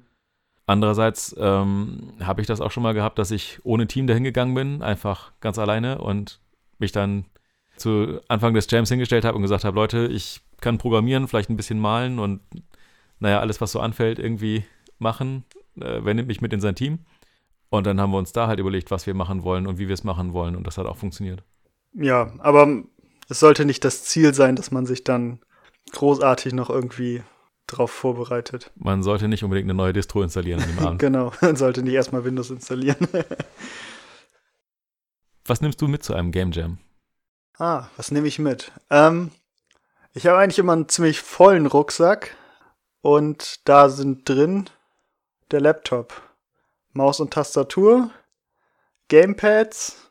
Andererseits 0.67 1.35
ähm, 1.39 2.13
habe 2.21 2.41
ich 2.41 2.47
das 2.47 2.61
auch 2.61 2.71
schon 2.71 2.83
mal 2.83 2.95
gehabt, 2.95 3.19
dass 3.19 3.31
ich 3.31 3.61
ohne 3.65 3.87
Team 3.87 4.07
dahin 4.07 4.25
gegangen 4.25 4.55
bin, 4.55 4.83
einfach 4.83 5.33
ganz 5.41 5.59
alleine 5.59 5.99
und 5.99 6.41
mich 6.79 6.93
dann 6.93 7.25
zu 7.77 8.21
Anfang 8.29 8.55
des 8.55 8.71
Jams 8.71 8.89
hingestellt 8.89 9.25
habe 9.25 9.37
und 9.37 9.43
gesagt 9.43 9.65
habe, 9.65 9.75
Leute, 9.75 10.07
ich 10.07 10.41
kann 10.61 10.79
programmieren, 10.79 11.27
vielleicht 11.29 11.51
ein 11.51 11.57
bisschen 11.57 11.81
malen 11.81 12.19
und 12.19 12.41
naja, 13.23 13.39
alles, 13.39 13.61
was 13.61 13.71
so 13.71 13.79
anfällt, 13.79 14.19
irgendwie 14.19 14.65
machen. 14.99 15.45
Äh, 15.77 16.01
wer 16.03 16.13
nimmt 16.13 16.27
mich 16.27 16.41
mit 16.41 16.53
in 16.53 16.61
sein 16.61 16.75
Team? 16.75 16.99
Und 17.71 17.87
dann 17.87 18.01
haben 18.01 18.11
wir 18.11 18.19
uns 18.19 18.33
da 18.33 18.49
halt 18.49 18.59
überlegt, 18.59 18.91
was 18.91 19.07
wir 19.07 19.15
machen 19.15 19.45
wollen 19.45 19.69
und 19.69 19.79
wie 19.79 19.87
wir 19.87 19.95
es 19.95 20.03
machen 20.03 20.33
wollen. 20.33 20.57
Und 20.57 20.67
das 20.67 20.77
hat 20.77 20.87
auch 20.87 20.97
funktioniert. 20.97 21.45
Ja, 21.95 22.33
aber 22.41 22.83
es 23.29 23.39
sollte 23.39 23.65
nicht 23.65 23.85
das 23.85 24.03
Ziel 24.03 24.35
sein, 24.35 24.57
dass 24.57 24.73
man 24.73 24.87
sich 24.87 25.05
dann 25.05 25.39
großartig 25.93 26.53
noch 26.53 26.69
irgendwie 26.69 27.23
drauf 27.69 27.93
vorbereitet. 27.93 28.73
Man 28.75 29.05
sollte 29.05 29.29
nicht 29.29 29.45
unbedingt 29.45 29.67
eine 29.67 29.75
neue 29.75 29.93
Distro 29.93 30.23
installieren 30.23 30.61
an 30.61 30.69
dem 30.69 30.79
Abend. 30.87 30.99
genau, 30.99 31.33
man 31.41 31.55
sollte 31.55 31.85
nicht 31.85 31.95
erstmal 31.95 32.25
Windows 32.25 32.51
installieren. 32.51 33.07
was 35.45 35.61
nimmst 35.61 35.81
du 35.81 35.87
mit 35.87 36.03
zu 36.03 36.13
einem 36.13 36.33
Game 36.33 36.51
Jam? 36.51 36.79
Ah, 37.57 37.87
was 37.97 38.11
nehme 38.11 38.27
ich 38.27 38.41
mit? 38.41 38.73
Ähm, 38.91 39.31
ich 40.13 40.27
habe 40.27 40.39
eigentlich 40.39 40.59
immer 40.59 40.73
einen 40.73 40.89
ziemlich 40.89 41.21
vollen 41.21 41.67
Rucksack 41.67 42.37
und 43.03 43.69
da 43.69 43.89
sind 43.89 44.29
drin 44.29 44.71
der 45.51 45.61
Laptop, 45.61 46.23
Maus 46.93 47.21
und 47.21 47.33
Tastatur, 47.33 48.11
Gamepads, 49.09 50.11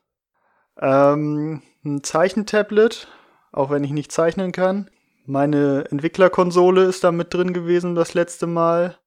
ähm, 0.80 1.64
ein 1.84 2.04
Zeichentablet, 2.04 3.08
auch 3.52 3.72
wenn 3.72 3.84
ich 3.84 3.92
nicht 3.92 4.12
zeichnen 4.12 4.52
kann. 4.52 4.92
Meine 5.26 5.86
Entwicklerkonsole 5.90 6.84
ist 6.84 7.04
da 7.04 7.12
mit 7.12 7.34
drin 7.34 7.54
gewesen 7.54 7.96
das 7.96 8.14
letzte 8.14 8.48
Mal. 8.48 8.98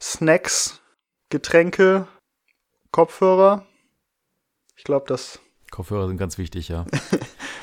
Snacks, 0.00 0.80
Getränke, 1.30 2.08
Kopfhörer. 2.90 3.64
Ich 4.76 4.84
glaube, 4.84 5.06
das. 5.08 5.38
Kopfhörer 5.70 6.08
sind 6.08 6.18
ganz 6.18 6.36
wichtig, 6.38 6.68
ja. 6.68 6.84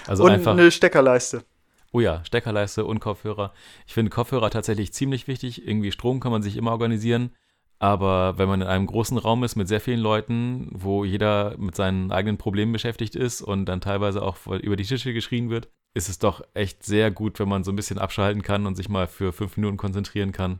Also 0.07 0.23
und 0.23 0.31
einfach. 0.31 0.53
eine 0.53 0.71
Steckerleiste. 0.71 1.43
Oh 1.91 1.99
ja, 1.99 2.23
Steckerleiste 2.23 2.85
und 2.85 2.99
Kopfhörer. 2.99 3.53
Ich 3.87 3.93
finde 3.93 4.11
Kopfhörer 4.11 4.49
tatsächlich 4.49 4.93
ziemlich 4.93 5.27
wichtig. 5.27 5.67
Irgendwie 5.67 5.91
Strom 5.91 6.19
kann 6.19 6.31
man 6.31 6.43
sich 6.43 6.57
immer 6.57 6.71
organisieren. 6.71 7.31
Aber 7.79 8.37
wenn 8.37 8.49
man 8.49 8.61
in 8.61 8.67
einem 8.67 8.87
großen 8.87 9.17
Raum 9.17 9.43
ist 9.45 9.55
mit 9.55 9.69
sehr 9.69 9.79
vielen 9.79 10.01
Leuten, 10.01 10.67
wo 10.71 11.05
jeder 11.05 11.57
mit 11.57 11.75
seinen 11.75 12.11
eigenen 12.11 12.37
Problemen 12.37 12.73
beschäftigt 12.73 13.15
ist 13.15 13.41
und 13.41 13.65
dann 13.65 13.79
teilweise 13.79 14.21
auch 14.21 14.45
über 14.47 14.75
die 14.75 14.83
Tische 14.83 15.13
geschrien 15.13 15.49
wird, 15.49 15.69
ist 15.93 16.09
es 16.09 16.19
doch 16.19 16.41
echt 16.53 16.83
sehr 16.83 17.09
gut, 17.09 17.39
wenn 17.39 17.47
man 17.47 17.63
so 17.63 17.71
ein 17.71 17.77
bisschen 17.77 17.97
abschalten 17.97 18.41
kann 18.41 18.65
und 18.65 18.75
sich 18.75 18.89
mal 18.89 19.07
für 19.07 19.31
fünf 19.31 19.55
Minuten 19.55 19.77
konzentrieren 19.77 20.33
kann 20.33 20.59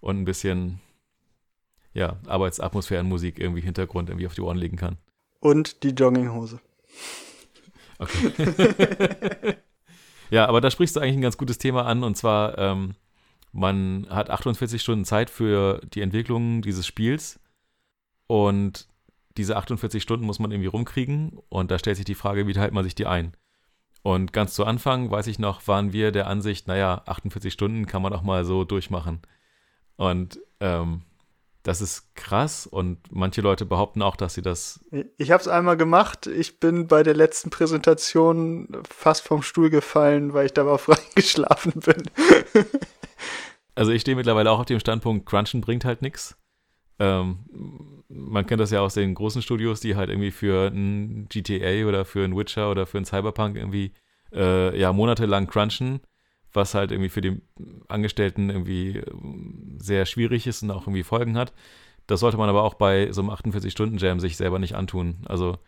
und 0.00 0.18
ein 0.18 0.24
bisschen 0.24 0.80
ja, 1.92 2.16
Arbeitsatmosphäre 2.26 3.02
und 3.02 3.08
Musik 3.08 3.38
irgendwie 3.38 3.60
Hintergrund 3.60 4.08
irgendwie 4.08 4.26
auf 4.26 4.34
die 4.34 4.40
Ohren 4.40 4.58
legen 4.58 4.76
kann. 4.76 4.96
Und 5.40 5.82
die 5.82 5.90
Jogginghose. 5.90 6.58
Okay. 7.98 9.56
ja, 10.30 10.46
aber 10.46 10.60
da 10.60 10.70
sprichst 10.70 10.96
du 10.96 11.00
eigentlich 11.00 11.16
ein 11.16 11.22
ganz 11.22 11.38
gutes 11.38 11.58
Thema 11.58 11.86
an 11.86 12.02
und 12.02 12.16
zwar, 12.16 12.58
ähm, 12.58 12.94
man 13.52 14.06
hat 14.10 14.30
48 14.30 14.80
Stunden 14.82 15.04
Zeit 15.04 15.30
für 15.30 15.80
die 15.94 16.02
Entwicklung 16.02 16.62
dieses 16.62 16.86
Spiels 16.86 17.40
und 18.26 18.88
diese 19.36 19.56
48 19.56 20.02
Stunden 20.02 20.26
muss 20.26 20.38
man 20.38 20.50
irgendwie 20.50 20.68
rumkriegen 20.68 21.38
und 21.48 21.70
da 21.70 21.78
stellt 21.78 21.96
sich 21.96 22.04
die 22.04 22.14
Frage, 22.14 22.46
wie 22.46 22.52
teilt 22.52 22.72
man 22.72 22.84
sich 22.84 22.94
die 22.94 23.06
ein? 23.06 23.32
Und 24.02 24.32
ganz 24.32 24.54
zu 24.54 24.64
Anfang, 24.64 25.10
weiß 25.10 25.26
ich 25.26 25.38
noch, 25.38 25.66
waren 25.66 25.92
wir 25.92 26.12
der 26.12 26.28
Ansicht, 26.28 26.68
naja, 26.68 27.02
48 27.06 27.52
Stunden 27.52 27.86
kann 27.86 28.02
man 28.02 28.12
auch 28.12 28.22
mal 28.22 28.44
so 28.44 28.64
durchmachen. 28.64 29.20
Und 29.96 30.38
ähm, 30.60 31.02
das 31.66 31.80
ist 31.80 32.14
krass 32.14 32.64
und 32.68 32.98
manche 33.10 33.40
Leute 33.40 33.66
behaupten 33.66 34.00
auch, 34.00 34.14
dass 34.14 34.34
sie 34.34 34.42
das. 34.42 34.78
Ich 35.16 35.32
habe 35.32 35.40
es 35.40 35.48
einmal 35.48 35.76
gemacht. 35.76 36.28
Ich 36.28 36.60
bin 36.60 36.86
bei 36.86 37.02
der 37.02 37.14
letzten 37.14 37.50
Präsentation 37.50 38.68
fast 38.88 39.26
vom 39.26 39.42
Stuhl 39.42 39.68
gefallen, 39.68 40.32
weil 40.32 40.46
ich 40.46 40.52
da 40.52 40.64
auf 40.64 40.88
geschlafen 41.16 41.72
bin. 41.80 42.08
also 43.74 43.90
ich 43.90 44.02
stehe 44.02 44.16
mittlerweile 44.16 44.52
auch 44.52 44.60
auf 44.60 44.66
dem 44.66 44.78
Standpunkt, 44.78 45.26
Crunchen 45.26 45.60
bringt 45.60 45.84
halt 45.84 46.02
nichts. 46.02 46.36
Ähm, 47.00 48.04
man 48.08 48.46
kennt 48.46 48.60
das 48.60 48.70
ja 48.70 48.80
aus 48.80 48.94
den 48.94 49.16
großen 49.16 49.42
Studios, 49.42 49.80
die 49.80 49.96
halt 49.96 50.08
irgendwie 50.08 50.30
für 50.30 50.68
ein 50.68 51.26
GTA 51.28 51.88
oder 51.88 52.04
für 52.04 52.22
ein 52.24 52.36
Witcher 52.36 52.70
oder 52.70 52.86
für 52.86 52.98
ein 52.98 53.04
Cyberpunk 53.04 53.56
irgendwie 53.56 53.92
äh, 54.32 54.78
ja 54.78 54.92
monatelang 54.92 55.48
crunchen 55.48 56.00
was 56.56 56.74
halt 56.74 56.90
irgendwie 56.90 57.10
für 57.10 57.20
die 57.20 57.40
Angestellten 57.88 58.50
irgendwie 58.50 58.98
ähm, 58.98 59.76
sehr 59.78 60.06
schwierig 60.06 60.46
ist 60.46 60.62
und 60.62 60.70
auch 60.70 60.82
irgendwie 60.82 61.04
Folgen 61.04 61.36
hat. 61.36 61.52
Das 62.06 62.20
sollte 62.20 62.36
man 62.36 62.48
aber 62.48 62.62
auch 62.62 62.74
bei 62.74 63.12
so 63.12 63.20
einem 63.20 63.30
48-Stunden-Jam 63.30 64.20
sich 64.20 64.36
selber 64.36 64.58
nicht 64.58 64.74
antun. 64.74 65.18
Also 65.26 65.58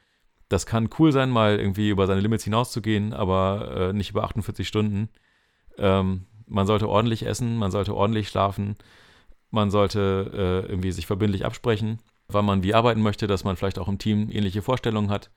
das 0.48 0.66
kann 0.66 0.88
cool 0.98 1.12
sein, 1.12 1.30
mal 1.30 1.58
irgendwie 1.58 1.90
über 1.90 2.06
seine 2.06 2.20
Limits 2.20 2.44
hinauszugehen, 2.44 3.12
aber 3.12 3.90
äh, 3.90 3.92
nicht 3.92 4.10
über 4.10 4.24
48 4.24 4.66
Stunden. 4.66 5.08
Ähm, 5.76 6.26
man 6.46 6.66
sollte 6.66 6.88
ordentlich 6.88 7.26
essen, 7.26 7.56
man 7.56 7.70
sollte 7.70 7.94
ordentlich 7.94 8.28
schlafen, 8.28 8.76
man 9.50 9.70
sollte 9.70 10.64
äh, 10.66 10.70
irgendwie 10.70 10.92
sich 10.92 11.06
verbindlich 11.06 11.44
absprechen, 11.44 11.98
wann 12.28 12.44
man 12.44 12.62
wie 12.62 12.74
arbeiten 12.74 13.02
möchte, 13.02 13.26
dass 13.26 13.44
man 13.44 13.56
vielleicht 13.56 13.78
auch 13.78 13.88
im 13.88 13.98
Team 13.98 14.30
ähnliche 14.30 14.62
Vorstellungen 14.62 15.10
hat, 15.10 15.30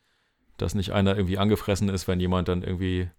dass 0.57 0.75
nicht 0.75 0.91
einer 0.91 1.15
irgendwie 1.15 1.37
angefressen 1.37 1.89
ist, 1.89 2.07
wenn 2.07 2.19
jemand 2.19 2.47
dann 2.47 2.63
irgendwie 2.63 3.09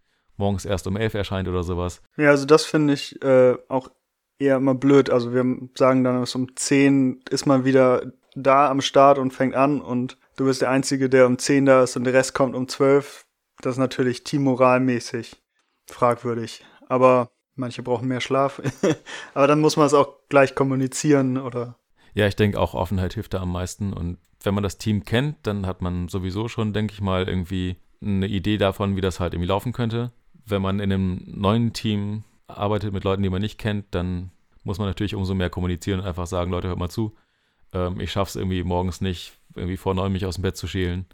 morgens 0.42 0.64
erst 0.64 0.86
um 0.88 0.96
elf 0.96 1.14
erscheint 1.14 1.48
oder 1.48 1.62
sowas. 1.62 2.02
Ja, 2.16 2.30
also 2.30 2.44
das 2.44 2.64
finde 2.64 2.94
ich 2.94 3.22
äh, 3.22 3.56
auch 3.68 3.88
eher 4.38 4.56
immer 4.56 4.74
blöd. 4.74 5.08
Also 5.08 5.32
wir 5.32 5.44
sagen 5.74 6.04
dann, 6.04 6.20
dass 6.20 6.34
um 6.34 6.56
zehn 6.56 7.22
ist 7.30 7.46
man 7.46 7.64
wieder 7.64 8.12
da 8.34 8.68
am 8.68 8.80
Start 8.80 9.18
und 9.18 9.32
fängt 9.32 9.54
an 9.54 9.80
und 9.80 10.18
du 10.36 10.46
bist 10.46 10.62
der 10.62 10.70
Einzige, 10.70 11.08
der 11.08 11.26
um 11.26 11.38
zehn 11.38 11.64
da 11.64 11.82
ist 11.84 11.96
und 11.96 12.04
der 12.04 12.12
Rest 12.12 12.34
kommt 12.34 12.56
um 12.56 12.68
zwölf. 12.68 13.24
Das 13.60 13.74
ist 13.74 13.78
natürlich 13.78 14.24
teammoralmäßig 14.24 15.40
fragwürdig. 15.86 16.64
Aber 16.88 17.30
manche 17.54 17.82
brauchen 17.82 18.08
mehr 18.08 18.20
Schlaf. 18.20 18.60
Aber 19.34 19.46
dann 19.46 19.60
muss 19.60 19.76
man 19.76 19.86
es 19.86 19.94
auch 19.94 20.16
gleich 20.28 20.54
kommunizieren 20.54 21.38
oder. 21.38 21.78
Ja, 22.14 22.26
ich 22.26 22.36
denke 22.36 22.58
auch 22.58 22.74
Offenheit 22.74 23.14
hilft 23.14 23.34
da 23.34 23.40
am 23.40 23.52
meisten. 23.52 23.92
Und 23.92 24.18
wenn 24.42 24.54
man 24.54 24.64
das 24.64 24.78
Team 24.78 25.04
kennt, 25.04 25.36
dann 25.46 25.66
hat 25.66 25.82
man 25.82 26.08
sowieso 26.08 26.48
schon, 26.48 26.72
denke 26.72 26.94
ich 26.94 27.00
mal, 27.00 27.28
irgendwie 27.28 27.76
eine 28.02 28.26
Idee 28.26 28.58
davon, 28.58 28.96
wie 28.96 29.00
das 29.00 29.20
halt 29.20 29.34
irgendwie 29.34 29.48
laufen 29.48 29.72
könnte 29.72 30.12
wenn 30.46 30.62
man 30.62 30.80
in 30.80 30.92
einem 30.92 31.22
neuen 31.26 31.72
Team 31.72 32.24
arbeitet 32.46 32.92
mit 32.92 33.04
Leuten, 33.04 33.22
die 33.22 33.30
man 33.30 33.42
nicht 33.42 33.58
kennt, 33.58 33.86
dann 33.90 34.30
muss 34.64 34.78
man 34.78 34.88
natürlich 34.88 35.14
umso 35.14 35.34
mehr 35.34 35.50
kommunizieren 35.50 36.00
und 36.00 36.06
einfach 36.06 36.26
sagen, 36.26 36.50
Leute, 36.50 36.68
hört 36.68 36.78
mal 36.78 36.88
zu. 36.88 37.14
Ähm, 37.72 38.00
ich 38.00 38.12
schaffe 38.12 38.30
es 38.30 38.36
irgendwie 38.36 38.62
morgens 38.62 39.00
nicht, 39.00 39.32
irgendwie 39.54 39.76
vor 39.76 39.94
neun 39.94 40.12
mich 40.12 40.26
aus 40.26 40.36
dem 40.36 40.42
Bett 40.42 40.56
zu 40.56 40.66
schälen. 40.66 41.06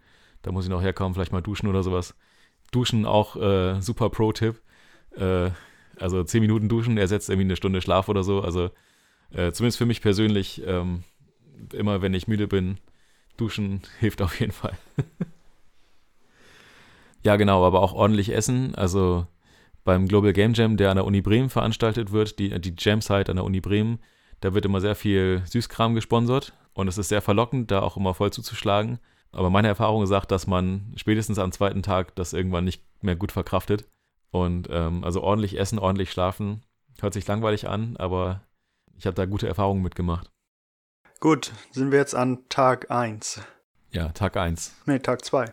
Da 0.42 0.52
muss 0.52 0.64
ich 0.64 0.70
noch 0.70 0.82
herkommen, 0.82 1.14
vielleicht 1.14 1.32
mal 1.32 1.42
duschen 1.42 1.68
oder 1.68 1.82
sowas. 1.82 2.14
Duschen 2.70 3.06
auch 3.06 3.36
äh, 3.36 3.80
super 3.80 4.10
Pro-Tipp. 4.10 4.60
Äh, 5.16 5.50
also 5.98 6.22
zehn 6.24 6.42
Minuten 6.42 6.68
duschen 6.68 6.98
ersetzt 6.98 7.28
irgendwie 7.28 7.46
eine 7.46 7.56
Stunde 7.56 7.80
Schlaf 7.80 8.08
oder 8.08 8.22
so. 8.22 8.42
Also 8.42 8.70
äh, 9.30 9.52
zumindest 9.52 9.78
für 9.78 9.86
mich 9.86 10.00
persönlich, 10.00 10.62
ähm, 10.66 11.04
immer 11.72 12.02
wenn 12.02 12.14
ich 12.14 12.28
müde 12.28 12.46
bin, 12.46 12.78
duschen 13.36 13.82
hilft 14.00 14.22
auf 14.22 14.38
jeden 14.38 14.52
Fall. 14.52 14.76
Ja, 17.24 17.36
genau, 17.36 17.64
aber 17.64 17.82
auch 17.82 17.92
ordentlich 17.92 18.34
essen. 18.34 18.74
Also 18.74 19.26
beim 19.84 20.06
Global 20.06 20.32
Game 20.32 20.54
Jam, 20.54 20.76
der 20.76 20.90
an 20.90 20.96
der 20.96 21.06
Uni 21.06 21.20
Bremen 21.20 21.50
veranstaltet 21.50 22.12
wird, 22.12 22.38
die, 22.38 22.60
die 22.60 22.74
Jam-Site 22.76 23.30
an 23.30 23.36
der 23.36 23.44
Uni 23.44 23.60
Bremen, 23.60 23.98
da 24.40 24.54
wird 24.54 24.64
immer 24.64 24.80
sehr 24.80 24.94
viel 24.94 25.42
Süßkram 25.46 25.94
gesponsert 25.94 26.52
und 26.74 26.88
es 26.88 26.98
ist 26.98 27.08
sehr 27.08 27.22
verlockend, 27.22 27.70
da 27.70 27.80
auch 27.80 27.96
immer 27.96 28.14
voll 28.14 28.32
zuzuschlagen. 28.32 28.98
Aber 29.32 29.50
meine 29.50 29.68
Erfahrung 29.68 30.06
sagt, 30.06 30.30
dass 30.30 30.46
man 30.46 30.92
spätestens 30.96 31.38
am 31.38 31.52
zweiten 31.52 31.82
Tag 31.82 32.14
das 32.16 32.32
irgendwann 32.32 32.64
nicht 32.64 32.82
mehr 33.02 33.16
gut 33.16 33.32
verkraftet. 33.32 33.88
Und 34.30 34.68
ähm, 34.70 35.04
also 35.04 35.22
ordentlich 35.22 35.58
essen, 35.58 35.78
ordentlich 35.78 36.10
schlafen, 36.10 36.62
hört 37.00 37.14
sich 37.14 37.26
langweilig 37.26 37.68
an, 37.68 37.96
aber 37.96 38.42
ich 38.96 39.06
habe 39.06 39.14
da 39.14 39.24
gute 39.24 39.48
Erfahrungen 39.48 39.82
mitgemacht. 39.82 40.30
Gut, 41.20 41.52
sind 41.72 41.90
wir 41.90 41.98
jetzt 41.98 42.14
an 42.14 42.48
Tag 42.48 42.90
1. 42.90 43.40
Ja, 43.90 44.10
Tag 44.10 44.36
1. 44.36 44.76
Nee, 44.86 44.98
Tag 44.98 45.24
2. 45.24 45.50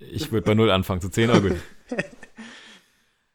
Ich 0.00 0.32
würde 0.32 0.46
bei 0.46 0.54
Null 0.54 0.70
anfangen 0.70 1.00
zu 1.00 1.10
10, 1.10 1.30
aber 1.30 1.40
gut. 1.40 1.60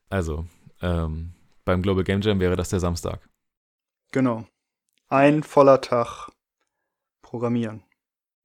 Also, 0.08 0.46
ähm, 0.82 1.34
beim 1.66 1.82
Global 1.82 2.04
Game 2.04 2.22
Jam 2.22 2.40
wäre 2.40 2.56
das 2.56 2.70
der 2.70 2.80
Samstag. 2.80 3.28
Genau. 4.12 4.46
Ein 5.10 5.44
voller 5.44 5.82
Tag 5.82 6.30
Programmieren. 7.22 7.84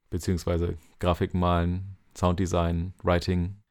Beziehungsweise 0.09 0.79
Grafik 0.99 1.35
malen, 1.35 1.97
Sounddesign, 2.17 2.95
Writing. 3.03 3.63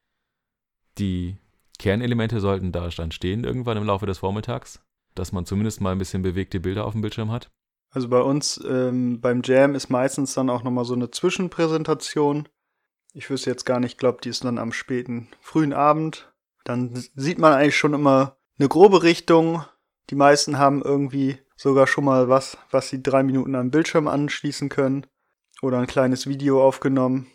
Die 0.98 1.36
Kernelemente 1.78 2.40
sollten 2.40 2.72
da 2.72 2.88
dann 2.88 3.10
stehen 3.10 3.44
irgendwann 3.44 3.76
im 3.76 3.84
Laufe 3.84 4.06
des 4.06 4.18
Vormittags, 4.18 4.80
dass 5.14 5.32
man 5.32 5.44
zumindest 5.44 5.80
mal 5.80 5.92
ein 5.92 5.98
bisschen 5.98 6.22
bewegte 6.22 6.60
Bilder 6.60 6.86
auf 6.86 6.92
dem 6.92 7.02
Bildschirm 7.02 7.30
hat. 7.30 7.50
Also 7.92 8.08
bei 8.08 8.20
uns 8.20 8.62
ähm, 8.68 9.20
beim 9.20 9.42
Jam 9.44 9.74
ist 9.74 9.90
meistens 9.90 10.34
dann 10.34 10.48
auch 10.48 10.62
nochmal 10.62 10.84
so 10.84 10.94
eine 10.94 11.10
Zwischenpräsentation, 11.10 12.48
ich 13.12 13.28
wüsste 13.30 13.50
jetzt 13.50 13.66
gar 13.66 13.80
nicht, 13.80 13.98
glaube, 13.98 14.18
die 14.22 14.28
ist 14.28 14.44
dann 14.44 14.58
am 14.58 14.72
späten, 14.72 15.28
frühen 15.40 15.72
Abend. 15.72 16.32
Dann 16.64 16.94
sieht 17.14 17.38
man 17.38 17.52
eigentlich 17.52 17.76
schon 17.76 17.94
immer 17.94 18.36
eine 18.58 18.68
grobe 18.68 19.02
Richtung. 19.02 19.64
Die 20.10 20.14
meisten 20.14 20.58
haben 20.58 20.82
irgendwie 20.82 21.38
sogar 21.56 21.86
schon 21.86 22.04
mal 22.04 22.28
was, 22.28 22.56
was 22.70 22.88
sie 22.88 23.02
drei 23.02 23.22
Minuten 23.22 23.54
am 23.54 23.70
Bildschirm 23.70 24.08
anschließen 24.08 24.68
können. 24.68 25.06
Oder 25.62 25.78
ein 25.78 25.86
kleines 25.86 26.26
Video 26.26 26.64
aufgenommen. 26.64 27.26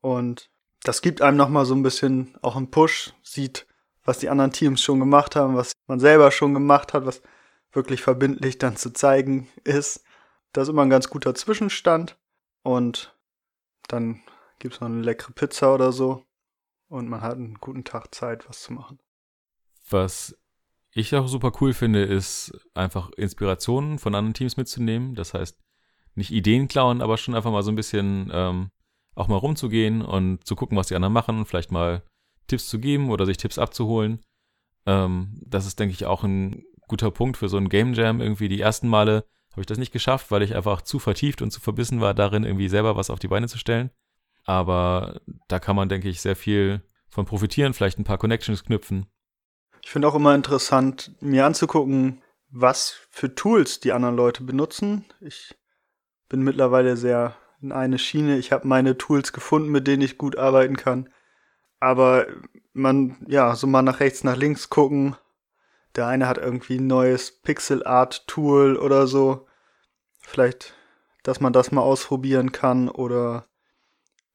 Und 0.00 0.50
das 0.82 1.02
gibt 1.02 1.20
einem 1.22 1.36
nochmal 1.36 1.66
so 1.66 1.74
ein 1.74 1.82
bisschen 1.82 2.36
auch 2.40 2.56
einen 2.56 2.70
Push, 2.70 3.12
sieht, 3.22 3.66
was 4.04 4.18
die 4.18 4.30
anderen 4.30 4.52
Teams 4.52 4.80
schon 4.80 5.00
gemacht 5.00 5.36
haben, 5.36 5.56
was 5.56 5.72
man 5.86 6.00
selber 6.00 6.30
schon 6.30 6.54
gemacht 6.54 6.94
hat, 6.94 7.04
was 7.04 7.20
wirklich 7.72 8.00
verbindlich 8.02 8.58
dann 8.58 8.76
zu 8.76 8.92
zeigen 8.92 9.48
ist. 9.64 10.04
Das 10.52 10.68
ist 10.68 10.72
immer 10.72 10.82
ein 10.82 10.90
ganz 10.90 11.10
guter 11.10 11.34
Zwischenstand. 11.34 12.16
Und 12.62 13.14
dann 13.88 14.22
gibt 14.58 14.74
es 14.74 14.80
noch 14.80 14.88
eine 14.88 15.02
leckere 15.02 15.32
Pizza 15.32 15.74
oder 15.74 15.92
so. 15.92 16.24
Und 16.88 17.08
man 17.08 17.20
hat 17.20 17.36
einen 17.36 17.54
guten 17.56 17.84
Tag 17.84 18.14
Zeit, 18.14 18.48
was 18.48 18.62
zu 18.62 18.72
machen. 18.72 18.98
Was 19.90 20.36
ich 20.92 21.14
auch 21.14 21.28
super 21.28 21.52
cool 21.60 21.74
finde, 21.74 22.02
ist 22.02 22.52
einfach 22.74 23.10
Inspirationen 23.10 23.98
von 23.98 24.14
anderen 24.14 24.34
Teams 24.34 24.56
mitzunehmen. 24.56 25.14
Das 25.14 25.34
heißt, 25.34 25.58
nicht 26.14 26.30
Ideen 26.30 26.68
klauen, 26.68 27.02
aber 27.02 27.16
schon 27.16 27.34
einfach 27.34 27.52
mal 27.52 27.62
so 27.62 27.70
ein 27.70 27.76
bisschen 27.76 28.30
ähm, 28.32 28.70
auch 29.14 29.28
mal 29.28 29.36
rumzugehen 29.36 30.02
und 30.02 30.44
zu 30.46 30.56
gucken, 30.56 30.76
was 30.76 30.88
die 30.88 30.94
anderen 30.94 31.12
machen, 31.12 31.44
vielleicht 31.44 31.70
mal 31.70 32.02
Tipps 32.46 32.68
zu 32.68 32.78
geben 32.78 33.10
oder 33.10 33.26
sich 33.26 33.36
Tipps 33.36 33.58
abzuholen. 33.58 34.20
Ähm, 34.86 35.38
das 35.44 35.66
ist, 35.66 35.78
denke 35.78 35.92
ich, 35.92 36.06
auch 36.06 36.24
ein 36.24 36.64
guter 36.88 37.10
Punkt 37.10 37.36
für 37.36 37.48
so 37.48 37.58
ein 37.58 37.68
Game 37.68 37.94
Jam. 37.94 38.20
Irgendwie 38.20 38.48
die 38.48 38.60
ersten 38.60 38.88
Male 38.88 39.24
habe 39.52 39.60
ich 39.60 39.66
das 39.66 39.78
nicht 39.78 39.92
geschafft, 39.92 40.30
weil 40.30 40.42
ich 40.42 40.56
einfach 40.56 40.82
zu 40.82 40.98
vertieft 40.98 41.42
und 41.42 41.50
zu 41.50 41.60
verbissen 41.60 42.00
war, 42.00 42.14
darin 42.14 42.44
irgendwie 42.44 42.68
selber 42.68 42.96
was 42.96 43.10
auf 43.10 43.18
die 43.18 43.28
Beine 43.28 43.48
zu 43.48 43.58
stellen. 43.58 43.90
Aber 44.48 45.20
da 45.46 45.58
kann 45.58 45.76
man, 45.76 45.90
denke 45.90 46.08
ich, 46.08 46.22
sehr 46.22 46.34
viel 46.34 46.80
von 47.10 47.26
profitieren, 47.26 47.74
vielleicht 47.74 47.98
ein 47.98 48.04
paar 48.04 48.16
Connections 48.16 48.64
knüpfen. 48.64 49.06
Ich 49.82 49.90
finde 49.90 50.08
auch 50.08 50.14
immer 50.14 50.34
interessant, 50.34 51.12
mir 51.20 51.44
anzugucken, 51.44 52.22
was 52.48 52.96
für 53.10 53.34
Tools 53.34 53.78
die 53.80 53.92
anderen 53.92 54.16
Leute 54.16 54.42
benutzen. 54.42 55.04
Ich 55.20 55.54
bin 56.30 56.40
mittlerweile 56.40 56.96
sehr 56.96 57.36
in 57.60 57.72
eine 57.72 57.98
Schiene. 57.98 58.38
Ich 58.38 58.50
habe 58.50 58.66
meine 58.66 58.96
Tools 58.96 59.34
gefunden, 59.34 59.68
mit 59.68 59.86
denen 59.86 60.00
ich 60.00 60.16
gut 60.16 60.38
arbeiten 60.38 60.78
kann. 60.78 61.10
Aber 61.78 62.26
man, 62.72 63.18
ja, 63.28 63.54
so 63.54 63.66
mal 63.66 63.82
nach 63.82 64.00
rechts, 64.00 64.24
nach 64.24 64.36
links 64.36 64.70
gucken. 64.70 65.14
Der 65.94 66.06
eine 66.06 66.26
hat 66.26 66.38
irgendwie 66.38 66.78
ein 66.78 66.86
neues 66.86 67.42
Pixel 67.42 67.86
Art 67.86 68.26
Tool 68.26 68.78
oder 68.78 69.06
so. 69.06 69.46
Vielleicht, 70.20 70.72
dass 71.22 71.38
man 71.38 71.52
das 71.52 71.70
mal 71.70 71.82
ausprobieren 71.82 72.50
kann 72.50 72.88
oder 72.88 73.44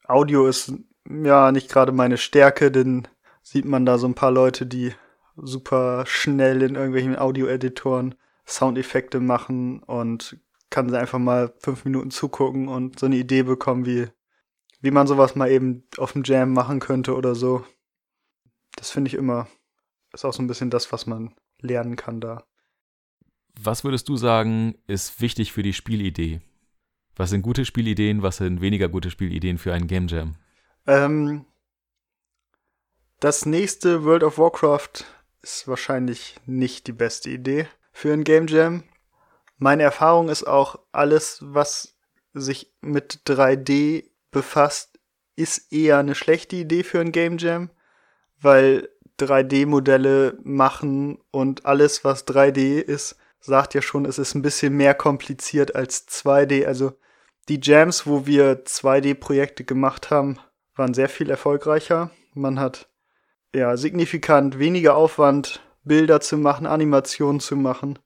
Audio 0.08 0.48
ist 0.48 0.74
ja 1.08 1.52
nicht 1.52 1.70
gerade 1.70 1.92
meine 1.92 2.18
Stärke, 2.18 2.72
denn 2.72 3.08
sieht 3.42 3.66
man 3.66 3.86
da 3.86 3.98
so 3.98 4.08
ein 4.08 4.16
paar 4.16 4.32
Leute, 4.32 4.66
die 4.66 4.94
super 5.36 6.06
schnell 6.06 6.62
in 6.62 6.76
irgendwelchen 6.76 7.18
Audio-Editoren 7.18 8.16
Soundeffekte 8.46 9.20
machen 9.20 9.82
und 9.84 10.38
kann 10.70 10.90
sie 10.90 11.00
einfach 11.00 11.20
mal 11.20 11.54
fünf 11.60 11.86
Minuten 11.86 12.12
zugucken 12.12 12.68
und 12.68 13.00
so 13.00 13.06
eine 13.06 13.16
Idee 13.16 13.44
bekommen, 13.44 13.86
wie, 13.86 14.08
wie 14.82 14.92
man 14.92 15.08
sowas 15.08 15.36
mal 15.36 15.50
eben 15.50 15.84
auf 15.98 16.14
dem 16.14 16.24
Jam 16.24 16.52
machen 16.52 16.80
könnte 16.80 17.16
oder 17.16 17.36
so. 17.36 17.64
Das 18.76 18.90
finde 18.90 19.10
ich 19.10 19.14
immer, 19.14 19.48
ist 20.14 20.26
auch 20.26 20.34
so 20.34 20.42
ein 20.42 20.48
bisschen 20.48 20.70
das, 20.70 20.92
was 20.92 21.06
man 21.06 21.36
lernen 21.60 21.96
kann 21.96 22.20
da. 22.20 22.44
Was 23.62 23.84
würdest 23.84 24.10
du 24.10 24.18
sagen, 24.18 24.76
ist 24.88 25.22
wichtig 25.22 25.54
für 25.54 25.64
die 25.64 25.74
Spielidee? 25.74 26.42
Was 27.16 27.30
sind 27.30 27.44
gute 27.44 27.66
Spielideen, 27.66 28.24
was 28.24 28.38
sind 28.38 28.62
weniger 28.62 28.90
gute 28.90 29.12
Spielideen 29.12 29.58
für 29.58 29.74
einen 29.74 29.88
Game 29.88 30.08
Jam? 30.08 30.36
Ähm, 30.88 31.46
Das 33.20 33.46
nächste 33.46 34.04
World 34.04 34.24
of 34.24 34.38
Warcraft 34.38 35.06
ist 35.42 35.68
wahrscheinlich 35.68 36.38
nicht 36.46 36.88
die 36.88 36.92
beste 36.94 37.30
Idee 37.30 37.68
für 37.92 38.12
ein 38.14 38.24
Game 38.24 38.48
Jam. 38.48 38.84
Meine 39.58 39.84
Erfahrung 39.84 40.30
ist 40.30 40.44
auch, 40.46 40.80
alles, 40.92 41.40
was 41.42 41.96
sich 42.34 42.74
mit 42.82 43.22
3D 43.28 44.10
befasst, 44.32 45.00
ist 45.36 45.72
eher 45.72 46.00
eine 46.00 46.16
schlechte 46.16 46.56
Idee 46.56 46.84
für 46.84 47.00
ein 47.00 47.12
Game 47.12 47.38
Jam, 47.38 47.70
weil 48.42 48.90
3D-Modelle 49.20 50.40
machen 50.44 51.20
und 51.32 51.66
alles, 51.66 52.04
was 52.04 52.26
3D 52.28 52.80
ist, 52.80 53.16
sagt 53.40 53.74
ja 53.74 53.82
schon, 53.82 54.06
es 54.06 54.18
ist 54.18 54.34
ein 54.36 54.42
bisschen 54.42 54.74
mehr 54.76 54.96
kompliziert 54.96 55.76
als 55.76 56.08
2D. 56.08 56.66
Also 56.66 56.98
die 57.50 57.60
Jams, 57.62 58.08
wo 58.08 58.26
wir 58.26 58.66
2D-Projekte 58.66 59.64
gemacht 59.64 60.12
haben, 60.12 60.40
waren 60.76 60.94
sehr 60.94 61.10
viel 61.10 61.30
erfolgreicher. 61.30 62.12
Man 62.34 62.60
hat 62.60 62.90
ja 63.54 63.78
signifikant 63.78 64.60
weniger 64.60 64.96
Aufwand, 64.96 65.62
Bilder 65.84 66.22
zu 66.22 66.38
machen, 66.38 66.66
Animationen 66.66 67.40
zu 67.40 67.56
machen. 67.56 68.00